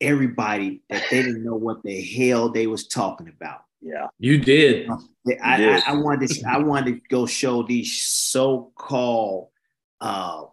[0.00, 3.62] everybody that they didn't know what the hell they was talking about.
[3.82, 4.88] yeah You did.
[4.90, 4.96] I,
[5.58, 5.82] Yes.
[5.86, 9.48] I, I wanted to, I wanted to go show these so-called
[10.00, 10.44] uh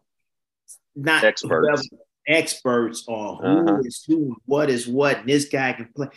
[0.95, 1.89] not Experts.
[2.27, 3.81] experts on who Uh-huh.
[3.83, 6.07] is who, what is what, and this guy can play.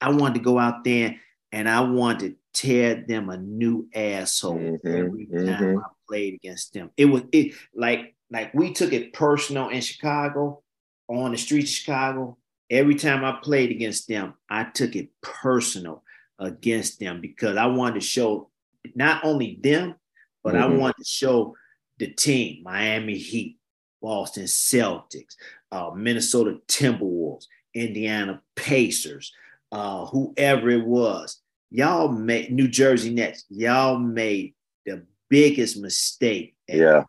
[0.00, 1.16] I wanted to go out there
[1.52, 5.80] and I wanted to tear them a new asshole Mhm, every time mhm.
[5.80, 6.90] I played against them.
[6.96, 10.62] It was it like like we took it personal in Chicago,
[11.08, 12.38] on the streets of Chicago.
[12.70, 16.02] Every time I played against them, I took it personal
[16.38, 18.50] against them because I wanted to show
[18.94, 19.94] not only them,
[20.42, 20.78] but I Mhm.
[20.78, 21.56] wanted to show
[21.98, 23.58] the team, Miami Heat,
[24.02, 25.36] Boston Celtics,
[25.72, 29.32] uh, Minnesota Timberwolves, Indiana Pacers,
[29.72, 31.40] uh, whoever it was.
[31.70, 33.44] Y'all made New Jersey Nets.
[33.48, 34.54] Y'all made
[34.86, 37.04] the biggest mistake yeah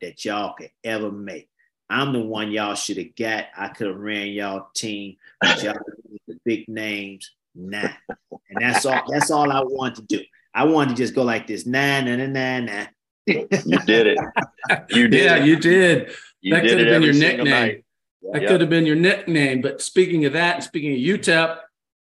[0.00, 1.48] that y'all could ever make.
[1.88, 3.46] I'm the one y'all should have got.
[3.56, 5.74] I could have ran y'all team, but y'all
[6.26, 7.30] the big names.
[7.54, 7.90] Nah.
[8.30, 10.24] And that's all that's all I wanted to do.
[10.54, 11.66] I wanted to just go like this.
[11.66, 12.86] Nah, nah, nah, nah, nah.
[13.26, 14.18] You did it
[14.90, 15.46] you did yeah, it.
[15.46, 16.12] you did.
[16.40, 17.48] you that did could have been your nickname.
[17.50, 17.84] night
[18.32, 18.48] That Yeah.
[18.48, 19.60] could have been your nickname.
[19.60, 21.58] But speaking of that, speaking of UTEP,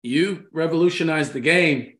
[0.02, 1.94] you revolutionized the game.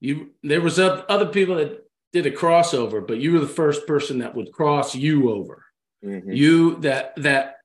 [0.00, 4.18] You there was other people that did a crossover, but you were the first person
[4.18, 5.64] that would cross you over.
[6.04, 6.34] Mhm.
[6.36, 7.56] You that that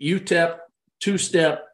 [0.00, 0.58] UTEP
[1.00, 1.66] two step.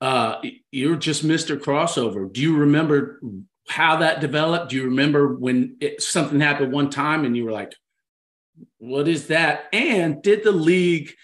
[0.00, 0.40] Uh,
[0.70, 1.58] you're just Mr.
[1.58, 2.32] Crossover.
[2.32, 3.20] Do you remember
[3.68, 4.70] how that developed?
[4.70, 7.72] Do you remember when it, something happened one time and you were like,
[8.78, 11.14] "What is that?" And did the league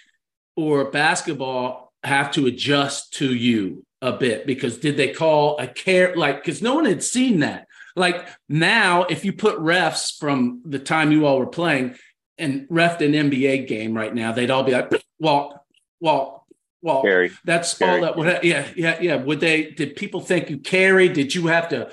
[0.57, 6.15] or basketball have to adjust to you a bit because did they call a care
[6.15, 7.67] like because no one had seen that.
[7.97, 11.97] Like now, if you put refs from the time you all were playing
[12.39, 15.65] and ref an NBA game right now, they'd all be like walk,
[16.01, 16.45] walk,
[16.83, 17.05] walk.
[17.05, 17.31] Carry.
[17.45, 17.97] That's Carry.
[17.97, 18.27] all that would.
[18.27, 19.17] Ha- yeah, yeah, yeah.
[19.17, 19.71] Would they?
[19.71, 21.13] Did people think you carried?
[21.13, 21.91] Did you have to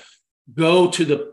[0.53, 1.31] go to the,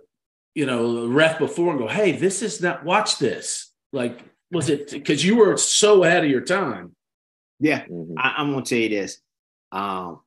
[0.55, 2.85] you know, the ref before and go, hey, this is not.
[2.85, 3.68] Watch this.
[3.93, 4.21] Like,
[4.51, 6.95] was it because you were so ahead of your time?
[7.61, 8.15] Yeah, Mhm.
[8.17, 9.21] I, I'm gonna tell you this.
[9.73, 10.21] Um,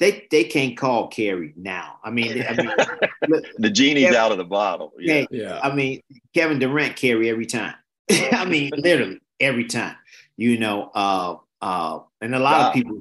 [0.00, 1.98] they they can't call carry now.
[2.02, 2.70] I mean, I mean,
[3.28, 4.24] look, The genie's Yeah.
[4.24, 4.92] out of the bottle.
[4.98, 5.14] Yeah.
[5.14, 5.60] hey, Yeah.
[5.62, 6.00] I mean,
[6.34, 7.74] Kevin Durant carry every time.
[8.10, 9.96] I mean, literally every time.
[10.36, 12.68] You know, uh, uh, and a lot Ja.
[12.68, 12.96] of people.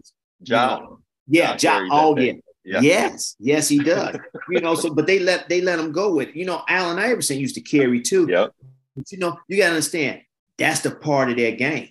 [0.46, 2.34] you know, yeah, Ja ja, oh yeah.
[2.66, 2.80] Yeah.
[2.82, 4.16] Yes, yes, he does.
[4.50, 6.30] you know, so but they let they let him go with.
[6.30, 6.36] it.
[6.36, 8.26] You know, Allen Iverson used to carry too.
[8.30, 8.54] Yep.
[8.96, 10.22] But you know, you gotta understand
[10.58, 11.90] that's the part of their game.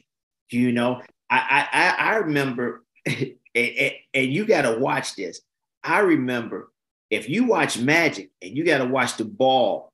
[0.50, 5.40] You know, I I I, I remember, and, and- and you gotta watch this.
[5.84, 6.70] I remember
[7.10, 9.90] if you watch Magic and you gotta watch the ball.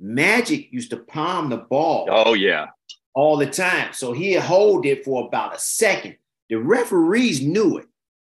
[0.00, 2.66] Magic used to palm the ball Oh yeah.
[3.14, 6.16] all the time, so he'd hold it for about a second.
[6.48, 7.86] The referees knew it,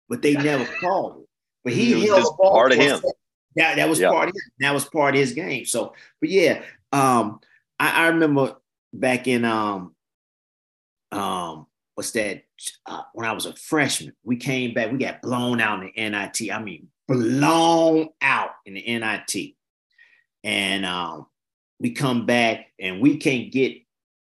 [0.09, 1.24] but they never called it.
[1.65, 3.01] But he It was held the ball part of him.
[3.57, 4.11] That that was Yeah.
[4.11, 4.53] part of him.
[4.61, 5.65] That was part of his game.
[5.65, 6.63] So, but yeah,
[6.93, 7.41] um,
[7.81, 8.57] I, I remember
[8.93, 9.95] back in um,
[11.11, 12.45] um, what's that?
[12.87, 14.93] Uh, when I was a freshman, we came back.
[14.93, 16.51] We got blown out in the NIT.
[16.53, 19.55] I mean, blown out in the NIT,
[20.43, 21.27] and um,
[21.81, 23.77] we come back and we can't get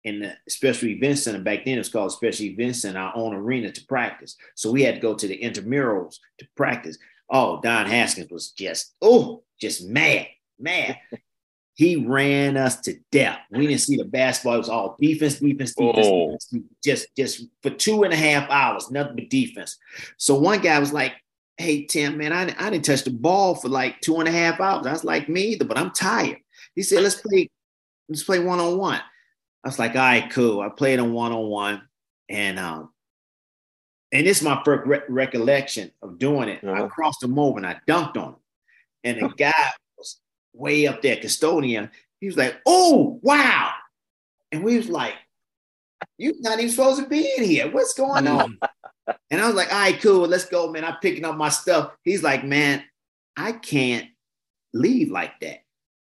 [0.04, 1.40] in the special event center.
[1.40, 4.36] Back then, it was called special event center, our own arena to practice.
[4.54, 6.96] So we had to go to the intramurals to practice.
[7.28, 10.26] Oh, Don Haskins was just oh, just mad,
[10.58, 10.98] mad.
[11.76, 13.38] he ran us to death.
[13.50, 14.54] We didn't see the basketball.
[14.54, 16.26] It was all defense, defense, defense, Oh.
[16.26, 19.76] defense, just just for two and a half hours, nothing but defense.
[20.16, 21.12] So one guy was like,
[21.58, 24.58] "Hey Tim, man, I, I didn't touch the ball for like two and a half
[24.58, 26.38] hours." I was like, "Me either, but I'm tired."
[26.74, 27.50] He said, "Let's play,
[28.08, 29.00] let's play one on one."
[29.64, 31.82] I was like, "All right, cool." I played on one on one,
[32.30, 32.90] and um,
[34.16, 36.64] and this is my first re- recollection of doing it.
[36.64, 36.88] I Uh-huh.
[36.88, 38.40] crossed him over and I dunked on him,
[39.04, 40.20] and the guy was
[40.54, 41.90] way up there, custodian.
[42.20, 43.74] He was like, "Oh, wow!"
[44.52, 45.16] And we was like,
[46.16, 47.70] "You're not even supposed to be in here.
[47.70, 48.58] What's going on?"
[49.30, 50.26] And I was like, "All right, cool.
[50.26, 50.84] Let's go, man.
[50.84, 52.82] I'm picking up my stuff." He's like, "Man,
[53.36, 54.08] I can't
[54.72, 55.58] leave like that."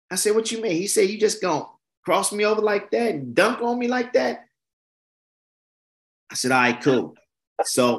[0.09, 1.67] I said, "What you mean?" He said, "You just gonna
[2.05, 4.45] cross me over like that and dunk on me like that?"
[6.31, 7.15] I said, "All right, cool."
[7.63, 7.97] So,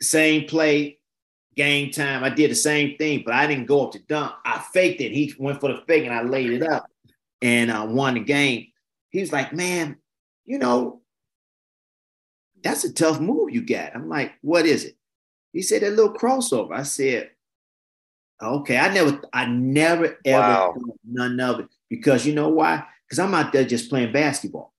[0.00, 0.98] same play,
[1.56, 2.24] game time.
[2.24, 4.32] I did the same thing, but I didn't go up to dunk.
[4.44, 5.12] I faked it.
[5.12, 6.86] He went for the fake, and I laid it up,
[7.42, 8.68] and I won the game.
[9.10, 9.96] He was like, "Man,
[10.44, 11.02] you know,
[12.62, 14.96] that's a tough move you got." I'm like, "What is it?"
[15.52, 17.30] He said, "That little crossover." I said,
[18.42, 20.74] "Okay." I never, I never ever Wow.
[20.74, 22.84] thought none of it because you know why?
[23.06, 24.73] Because I'm out there just playing basketball.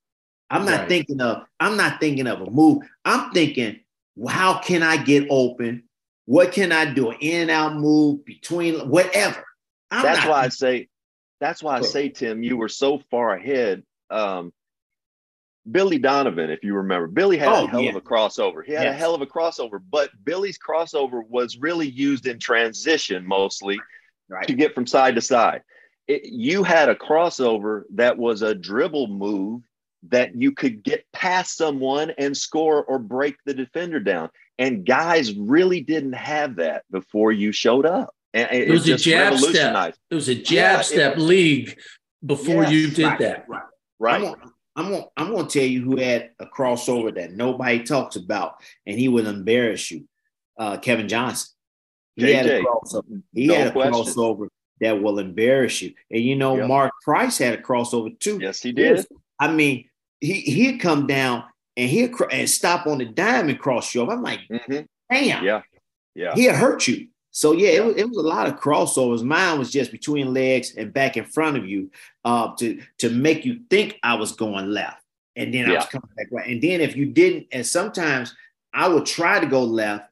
[0.49, 0.89] I'm not Right.
[0.89, 2.83] thinking of, I'm not thinking of a move.
[3.03, 3.79] I'm thinking,
[4.15, 5.83] well, how can I get open?
[6.25, 7.09] What can I do?
[7.11, 9.43] An in and out move between whatever.
[9.91, 10.87] I'm that's why I say
[11.39, 13.83] that's why I say, Tim, you were so far ahead.
[14.09, 14.53] Um,
[15.69, 17.89] Billy Donovan, if you remember, Billy had Oh, a hell yeah.
[17.89, 18.63] of a crossover.
[18.63, 23.25] He had a hell of a crossover, but Billy's crossover was really used in transition
[23.25, 23.79] mostly
[24.29, 24.47] right.
[24.47, 25.61] to get from side to side.
[26.07, 29.63] It, you had a crossover that was a dribble move
[30.09, 34.29] that you could get past someone and score or break the defender down.
[34.57, 38.13] And guys really didn't have that before you showed up.
[38.33, 39.95] And it, It was a jab step.
[40.09, 41.79] It was a jab Yeah, it- step league
[42.25, 43.45] before Yes, you did right, that.
[43.49, 43.61] Right.
[43.99, 44.15] Right.
[44.15, 44.37] I'm gonna,
[44.75, 48.99] I'm gonna, I'm gonna tell you who had a crossover that nobody talks about, and
[48.99, 50.07] he would embarrass you.
[50.59, 51.49] Uh, Kevin Johnson.
[52.17, 53.21] He had a crossover.
[53.33, 53.93] He No had a question.
[53.93, 54.47] crossover
[54.81, 55.93] that will embarrass you.
[56.11, 56.67] And you know, Yep.
[56.67, 58.39] Mark Price had a crossover too.
[58.41, 59.05] Yes, he did.
[59.39, 59.85] I mean,
[60.21, 61.43] he he'd come down
[61.77, 64.13] and he'd cr- and stop on the dime and cross you over.
[64.13, 64.85] I'm like, Mhm.
[65.11, 65.61] damn, Yeah.
[66.15, 66.33] Yeah.
[66.35, 67.07] he'll hurt you.
[67.31, 69.21] So yeah, it was, it was a lot of crossovers.
[69.23, 71.91] Mine was just between legs and back in front of you,
[72.23, 75.01] uh, to to make you think I was going left,
[75.35, 76.47] and then I was coming back right.
[76.49, 78.33] And then if you didn't, and sometimes
[78.73, 80.09] I would try to go left,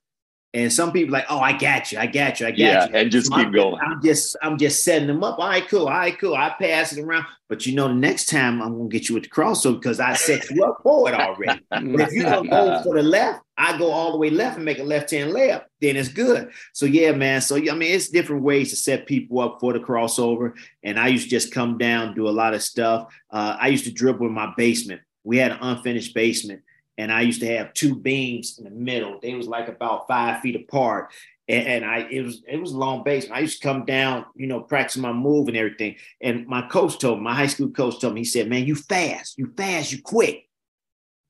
[0.56, 2.96] and some people like, oh, I got you, I got you, I got Yeah, you,
[2.96, 3.80] and just So I'm- keep going.
[3.82, 5.40] I'm just I'm just setting them up.
[5.40, 6.36] All right, cool, all right, cool.
[6.36, 9.24] I pass it around, but you know, the next time I'm gonna get you with
[9.24, 11.60] the crossover because I set you up for it already.
[11.70, 14.66] But if you're gonna go for the left, I go all the way left and
[14.66, 16.52] make a left hand layup, then it's good.
[16.74, 17.42] So yeah, man.
[17.42, 20.54] So I mean, it's different ways to set people up for the crossover.
[20.84, 23.14] And I used to just come down, do a lot of stuff.
[23.32, 25.02] Uh, I used to dribble in my basement.
[25.24, 26.62] We had an unfinished basement,
[26.98, 29.20] and I used to have two beams in the middle.
[29.22, 31.12] They was like about five feet apart.
[31.48, 33.38] And, and I it was it was a long basement.
[33.38, 35.96] I used to come down, you know, practice my move and everything.
[36.22, 38.76] And my coach told me, my high school coach told me, he said, Man, you
[38.76, 40.48] fast, you fast, you quick.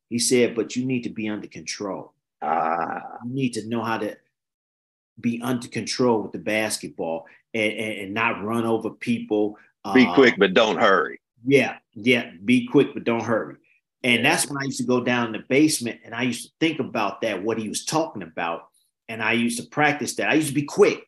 [0.10, 2.14] He said, but you need to be under control.
[2.40, 4.16] Ah, You need to know how to
[5.20, 9.58] be under control with the basketball and, and, and not run over people.
[9.96, 11.20] be Uh, quick, but don't hurry.
[11.44, 12.30] yeah, yeah.
[12.46, 13.56] Be quick, but don't hurry.
[14.04, 16.52] And that's when I used to go down in the basement and I used to
[16.60, 18.68] think about that, what he was talking about.
[19.08, 20.30] And I used to practice that.
[20.30, 21.08] I used to be quick,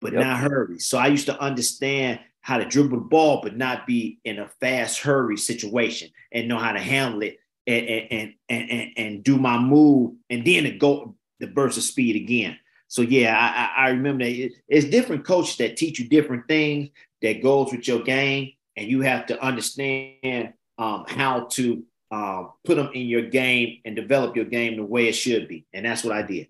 [0.00, 0.22] but Yep.
[0.22, 0.78] not hurry.
[0.78, 4.48] So I used to understand how to dribble the ball, but not be in a
[4.60, 9.36] fast hurry situation and know how to handle it and and and and, and, do
[9.36, 12.56] my move and then to go the burst of speed again.
[12.86, 16.88] So yeah, I, I I remember that it's different coaches that teach you different things
[17.20, 22.76] that goes with your game, and you have to understand um, how to um, put
[22.76, 25.66] them in your game and develop your game the way it should be.
[25.72, 26.48] And that's what I did.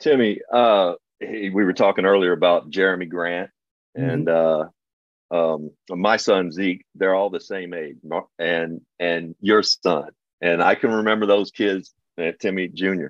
[0.00, 3.50] Timmy, uh, we were talking earlier about Jerami Grant
[3.94, 4.66] and uh,
[5.30, 6.84] um, my son Zeke.
[6.94, 7.96] They're all the same age,
[8.38, 10.08] and and your son.
[10.40, 13.06] And I can remember those kids, uh, Timmy Jr.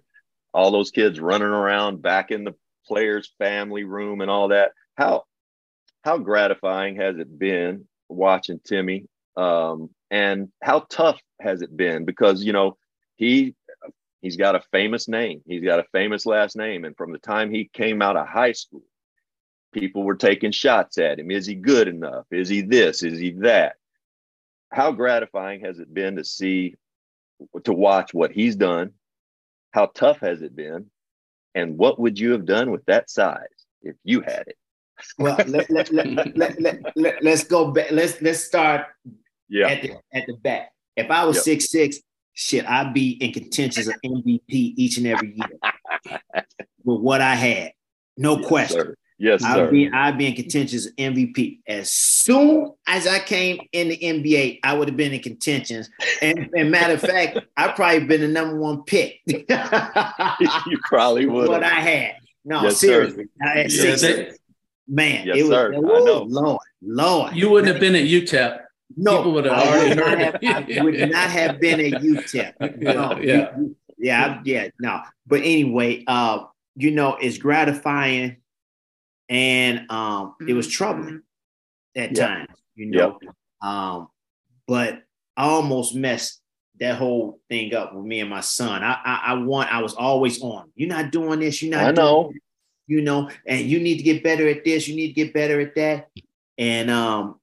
[0.52, 2.54] All those kids running around back in the
[2.86, 4.72] players' family room and all that.
[4.96, 5.24] How
[6.02, 9.06] how gratifying has it been watching Timmy?
[9.36, 12.04] Um, and how tough has it been?
[12.04, 12.76] Because you know
[13.16, 13.54] he
[14.24, 15.42] he's got a famous name.
[15.46, 16.84] He's got a famous last name.
[16.84, 18.82] And from the time he came out of high school,
[19.72, 21.30] people were taking shots at him.
[21.30, 22.24] Is he good enough?
[22.30, 23.02] Is he this?
[23.02, 23.76] Is he that?
[24.72, 26.74] How gratifying has it been to see,
[27.64, 28.92] to watch what he's done?
[29.72, 30.86] How tough has it been?
[31.54, 34.56] And what would you have done with that size if you had it?
[35.18, 37.90] Well, let, let, let, let, let, let, let's go back.
[37.90, 38.86] Let's let's start
[39.48, 39.68] Yeah.
[39.68, 40.70] at the at the back.
[40.96, 41.44] If I was Yep.
[41.44, 41.98] six six,
[42.32, 46.18] shit, I'd be in contention of MVP each and every year
[46.84, 47.72] with what I had.
[48.16, 48.80] No Yes, question.
[48.80, 48.94] sir.
[49.16, 49.70] Yes, I'd sir.
[49.70, 51.60] be I'd be in contention of MVP.
[51.68, 55.88] As soon as I came in the NBA, I would have been in contentions.
[56.20, 59.20] And, and matter of fact, I'd probably been the number one pick.
[59.26, 61.48] you probably would.
[61.48, 62.16] what I had.
[62.44, 62.86] No, Yes, sir.
[62.88, 63.24] seriously.
[63.42, 64.38] I had Yes, six,
[64.88, 65.26] man.
[65.28, 65.72] Yes, it was sir.
[65.74, 66.22] Oh, I woo, know.
[66.24, 67.36] Lord, Lord.
[67.36, 68.60] You wouldn't have been at UTEP.
[68.96, 70.70] No, People would have I already would not heard have.
[70.78, 72.78] I would not have been a UTEP.
[72.82, 73.56] No, Yeah.
[73.58, 75.00] you- yeah, yeah, no.
[75.26, 76.44] But anyway, uh,
[76.76, 78.36] you know, it's gratifying,
[79.28, 81.22] and um, it was troubling
[81.96, 82.26] at Yeah.
[82.26, 83.18] times, you know.
[83.62, 84.08] Um,
[84.66, 85.02] but
[85.36, 86.40] I almost messed
[86.80, 88.82] that whole thing up with me and my son.
[88.82, 90.70] I, I, I want, I was always on.
[90.74, 91.62] You're not doing this.
[91.62, 91.80] You're not.
[91.84, 92.32] I doing know.
[92.88, 95.60] you know, and you need to get better at this, you need to get better
[95.60, 96.08] at that.
[96.58, 97.40] And um,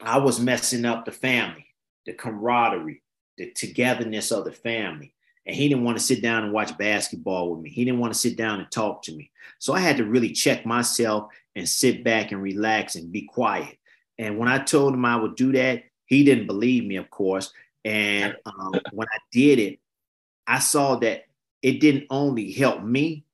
[0.00, 1.66] I was messing up the family,
[2.04, 3.02] the camaraderie,
[3.38, 5.14] the togetherness of the family.
[5.46, 7.70] And he didn't want to sit down and watch basketball with me.
[7.70, 9.30] He didn't want to sit down and talk to me.
[9.58, 13.78] So I had to really check myself and sit back and relax and be quiet.
[14.18, 17.52] And when I told him I would do that, he didn't believe me, of course.
[17.84, 19.78] And um, when I did it,
[20.46, 21.24] I saw that
[21.62, 23.24] it didn't only help me,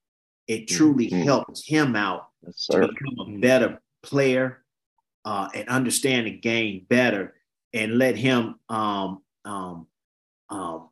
[0.47, 1.25] it truly Mhm.
[1.25, 4.62] helped him out Yes, to become a better player
[5.25, 7.35] uh, and understand the game better
[7.73, 9.87] and let him um, um,
[10.49, 10.89] um,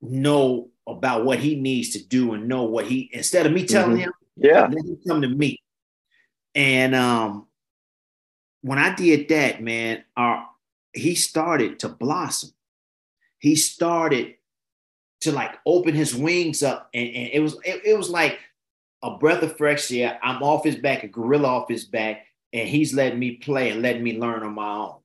[0.00, 3.96] know about what he needs to do and know what he instead of me telling
[3.96, 4.00] Mhm.
[4.00, 4.66] him Yeah.
[4.66, 5.60] let him come to me
[6.54, 7.46] and um,
[8.62, 10.46] when i did that man our,
[10.92, 12.50] he started to blossom
[13.38, 14.34] he started
[15.22, 18.38] to like open his wings up and, and it was it, it was like
[19.02, 22.68] a breath of fresh air i'm off his back a gorilla off his back and
[22.68, 24.96] he's letting me play and letting me learn on my own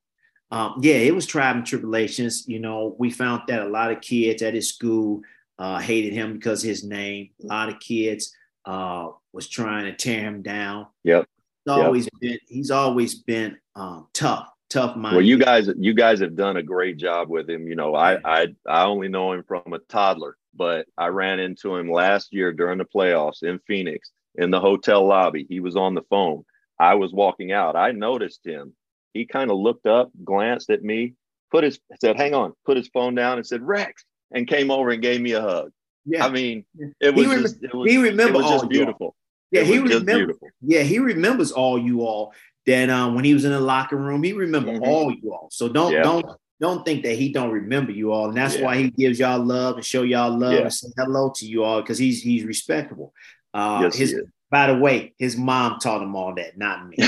[0.51, 4.01] um, yeah it was trial and tribulations you know we found that a lot of
[4.01, 5.21] kids at his school
[5.59, 8.33] uh, hated him because of his name a lot of kids
[8.65, 11.25] uh, was trying to tear him down Yep.
[11.65, 11.85] he's Yep.
[11.85, 16.35] always been he's always been um, tough tough minded Well, you guys, you guys have
[16.35, 17.67] done a great job with him.
[17.67, 21.75] You know, I, I, I only know him from a toddler, but I ran into
[21.75, 25.45] him last year during the playoffs in Phoenix in the hotel lobby.
[25.49, 26.45] He was on the phone.
[26.81, 27.75] I was walking out.
[27.75, 28.73] I noticed him.
[29.13, 31.13] He kind of looked up, glanced at me,
[31.51, 34.03] put his said, "Hang on," put his phone down, and said, "Rex,"
[34.33, 35.71] and came over and gave me a hug.
[36.05, 36.65] yeah I mean,
[36.99, 39.15] it was rem- just, it was, he it was just beautiful.
[39.51, 40.49] yeah he was remember beautiful.
[40.61, 42.33] Yeah, he remembers all you all.
[42.67, 44.81] That um, when he was in the locker room, he remember Mhm.
[44.87, 45.49] all you all.
[45.51, 46.03] So don't Yeah.
[46.03, 46.25] don't
[46.59, 48.65] don't think that he don't remember you all, and that's Yeah.
[48.65, 50.61] why he gives y'all love and show y'all love Yeah.
[50.61, 53.13] and say hello to you all because he's he's respectable.
[53.53, 54.29] Uh, Yes, he his is.
[54.51, 56.97] By the way, his mom taught him all that, not me.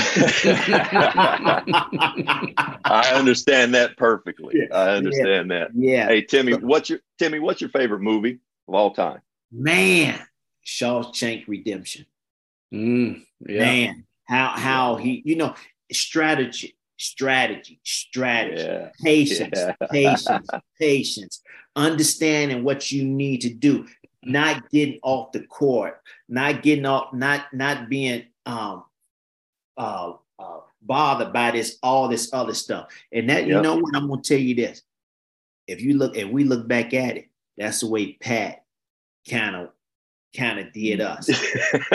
[2.84, 4.54] I understand that perfectly.
[4.58, 4.74] Yeah.
[4.76, 5.68] I understand that.
[5.74, 6.06] yeah.
[6.08, 7.38] Hey Timmy, what's your Timmy?
[7.40, 9.20] What's your favorite movie of all time?
[9.52, 10.18] Man,
[10.66, 12.06] Shawshank Redemption.
[12.72, 13.58] Mm, yeah.
[13.58, 15.54] Man, how how he, you know,
[15.92, 18.88] strategy, strategy, strategy, Yeah.
[19.02, 19.72] patience, Yeah.
[19.90, 20.48] patience,
[20.80, 21.42] patience,
[21.76, 23.86] understanding what you need to do,
[24.26, 28.84] not getting off the court, not getting off, not not being um
[29.76, 32.88] uh, uh bothered by this all this other stuff.
[33.12, 33.62] And that you Yep.
[33.62, 34.82] know what I'm gonna tell you this.
[35.66, 38.64] If you look, if we look back at it, that's the way Pat
[39.28, 39.70] kind of
[40.36, 41.30] kind of did us.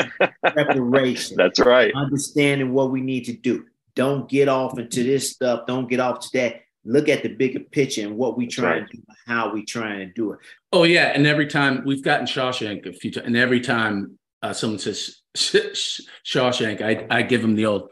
[0.44, 1.94] Preparation That's right.
[1.94, 3.66] understanding what we need to do.
[3.96, 5.68] Don't get off into this stuff.
[5.68, 6.62] Don't get off to that.
[6.86, 8.92] Look at the bigger picture and what we That's trying right.
[8.92, 10.40] to do, how we trying to do it.
[10.72, 14.54] Oh yeah, and every time we've gotten Shawshank a few times, and every time uh,
[14.54, 17.92] someone says Sh- Sh- Shawshank, I I give them the old.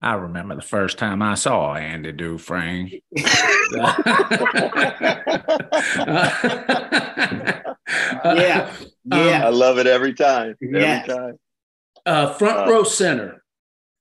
[0.00, 2.90] I remember the first time I saw Andy Dufresne.
[8.24, 8.72] Yeah,
[9.04, 9.42] yeah.
[9.44, 10.54] I love it every time.
[10.62, 11.06] Every Yes.
[11.06, 11.38] time.
[12.06, 13.42] uh, front Uh, row center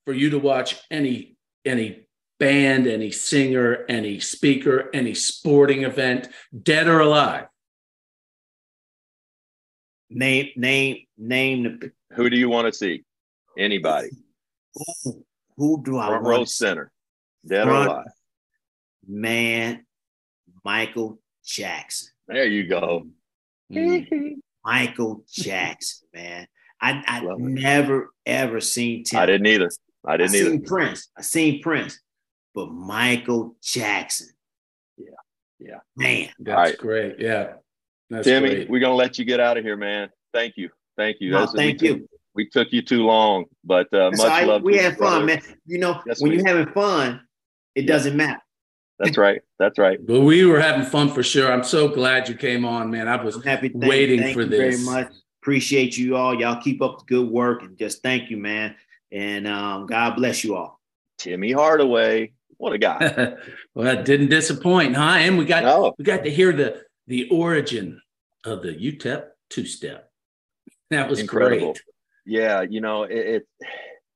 [0.06, 1.36] for you to watch any
[1.66, 2.03] any
[2.44, 6.28] band, any singer, any speaker, any sporting event,
[6.62, 7.46] dead or alive.
[10.10, 13.06] Name, name, name the Who do you want to see?
[13.58, 14.10] Anybody.
[15.04, 15.24] who,
[15.56, 16.92] who do I Front want row to center.
[17.48, 18.06] Dead or alive.
[19.08, 19.86] Man,
[20.66, 22.10] Michael Jackson.
[22.28, 23.08] There you go.
[23.72, 24.36] Mm.
[24.66, 26.48] Michael Jackson, man.
[26.82, 27.44] I I Love it.
[27.44, 29.20] never ever seen Tim.
[29.22, 29.70] I didn't either.
[30.06, 30.50] I I didn't either.
[30.52, 31.10] seen Prince.
[31.18, 32.00] I seen Prince,
[32.54, 34.28] but Michael Jackson.
[34.98, 35.06] Yeah.
[35.60, 35.80] Yeah.
[35.96, 36.30] Man.
[36.40, 36.78] That's All right.
[36.78, 37.16] great.
[37.20, 37.54] Yeah.
[38.10, 38.70] That's Timmy, great.
[38.70, 40.10] we're gonna let you get out of here, man.
[40.34, 40.70] Thank you.
[40.98, 41.32] Thank you.
[41.32, 42.10] No, That's- we thank took- you.
[42.36, 44.48] We took you too long, but uh, much all right.
[44.48, 44.64] love.
[44.64, 45.26] We to had fun, brother.
[45.28, 45.42] man.
[45.68, 47.22] You know, Yes, when you're having fun,
[47.76, 48.42] it doesn't matter.
[48.98, 49.40] That's right.
[49.60, 50.04] That's right.
[50.04, 51.52] But we were having fun for sure.
[51.52, 53.08] I'm so glad you came on, man.
[53.08, 53.70] I was I'm happy.
[53.70, 54.60] Thank, waiting thank for you this.
[54.60, 55.14] very much.
[55.44, 56.34] Appreciate you all.
[56.34, 58.74] Y'all keep up the good work and just thank you, man.
[59.12, 60.80] And um, God bless you all.
[61.20, 62.32] Timmy Hardaway.
[62.64, 63.36] What a guy.
[63.76, 65.16] well, that didn't disappoint, huh?
[65.18, 65.94] And we got No.
[65.98, 68.02] we got to hear the the origin
[68.46, 70.10] of the UTEP two step.
[70.90, 71.74] That was Incredible.
[71.74, 71.82] great.
[72.26, 73.48] yeah, you know, it, it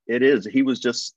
[0.08, 0.46] it is.
[0.46, 1.14] He was just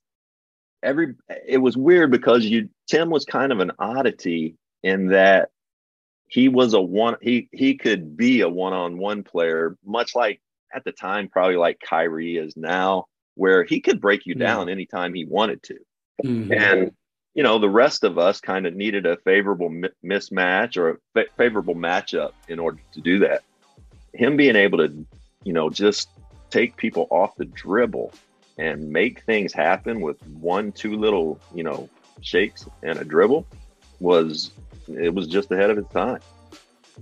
[0.83, 1.13] every
[1.47, 5.51] it was weird because you Tim was kind of an oddity in that
[6.27, 10.41] he was a one he he could be a one-on-one player, much like
[10.75, 13.05] at the time, probably like Kyrie is now,
[13.35, 15.77] where he could break you down anytime he wanted to.
[16.25, 16.51] Mhm.
[16.55, 16.91] and
[17.33, 20.97] you know the rest of us kind of needed a favorable mi- mismatch or a
[21.13, 23.43] fa- favorable matchup in order to do that
[24.13, 25.05] him being able to
[25.43, 26.09] you know just
[26.49, 28.13] take people off the dribble
[28.57, 31.89] and make things happen with one two little you know
[32.21, 33.45] shakes and a dribble
[33.99, 34.51] was
[34.87, 36.19] it was just ahead of its time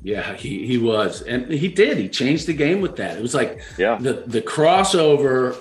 [0.04, 1.98] Yeah, he he was, and he did.
[1.98, 3.18] He changed the game with that.
[3.18, 5.58] It was like yeah the the crossover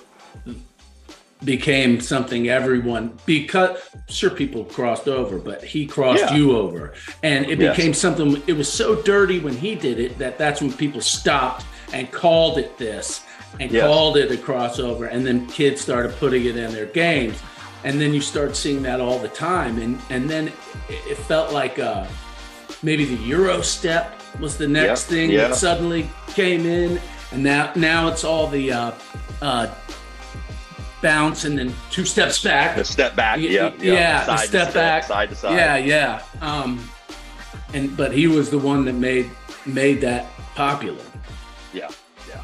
[1.45, 3.79] became something everyone because
[4.09, 6.35] sure people crossed over, but he crossed Yeah.
[6.37, 6.93] you over,
[7.23, 7.77] and it Yes.
[7.77, 8.43] became something.
[8.47, 12.59] It was so dirty when he did it that that's when people stopped and called
[12.59, 13.21] it this
[13.61, 13.87] and Yes.
[13.87, 17.39] called it a crossover, and then kids started putting it in their games,
[17.85, 20.51] and then you start seeing that all the time, and and then
[20.89, 22.05] it, felt like uh,
[22.83, 25.49] maybe the Euro step was the next Yeah, thing yeah.
[25.49, 27.01] that suddenly came in,
[27.33, 28.91] and now now it's all the uh,
[29.41, 29.67] uh,
[31.03, 32.77] bounce and then two steps back.
[32.77, 35.05] the step back yeah yeah, the Side to step back.
[35.05, 36.23] side to side Yeah, yeah.
[36.41, 36.89] Um,
[37.75, 39.31] and but he was the one that made
[39.67, 41.03] made that popular.
[41.73, 41.89] yeah
[42.29, 42.41] yeah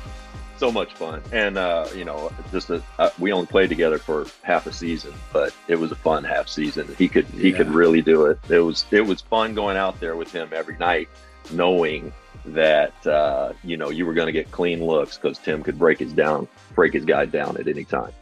[0.59, 4.27] so much fun and uh you know just a, uh, we only played together for
[4.43, 8.03] half a season but it was a fun half season he could he could really
[8.03, 11.09] do it it was it was fun going out there with him every night
[11.53, 12.13] knowing
[12.47, 15.99] that uh you know you were going to get clean looks because tim could break
[15.99, 18.13] his down break his guy down at any time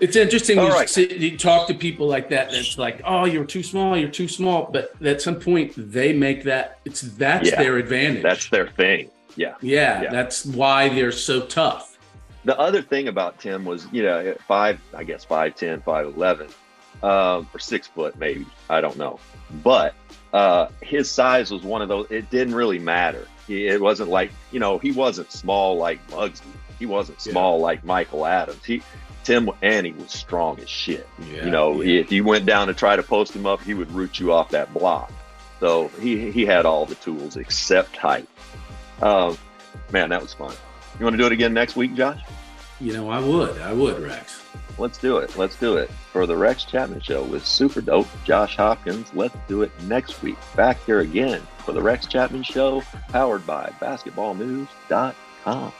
[0.00, 0.88] It's interesting All you, right.
[0.88, 2.50] sit, you talk to people like that.
[2.52, 3.96] That's like, oh, you're too small.
[3.96, 4.70] You're too small.
[4.72, 6.78] But at some point, they make that.
[6.84, 7.62] It's that's Yeah.
[7.62, 8.22] their advantage.
[8.22, 10.10] that's their thing yeah yeah, yeah.
[10.10, 11.96] That's why they're so tough.
[12.44, 16.48] the other thing about Tim was, you know, five, I guess five ten, five eleven,
[17.02, 19.20] um, or six foot maybe, I don't know,
[19.62, 19.94] but
[20.32, 22.06] uh, his size was one of those.
[22.10, 23.28] It didn't really matter.
[23.46, 26.42] He- It wasn't like you know he wasn't small like Muggsy.
[26.78, 27.32] He wasn't Yeah.
[27.32, 28.64] small like Michael Adams.
[28.64, 28.82] He
[29.28, 31.06] Tim and he was strong as shit.
[31.30, 32.00] Yeah, you know, yeah.
[32.00, 34.48] if you went down to try to post him up, he would root you off
[34.52, 35.12] that block.
[35.60, 38.26] So he he had all the tools except height.
[39.02, 39.36] Um,
[39.92, 40.54] man, that was fun.
[40.98, 42.22] You want to do it again next week, Josh?
[42.80, 43.60] You know, I would.
[43.60, 44.42] I would, Rex.
[44.78, 45.36] Let's do it.
[45.36, 45.90] Let's do it.
[46.10, 50.38] For the Rex Chapman Show with Super Dope Josh Hopkins, let's do it next week.
[50.56, 55.72] Back here again for the Rex Chapman Show, powered by basketballnews.com.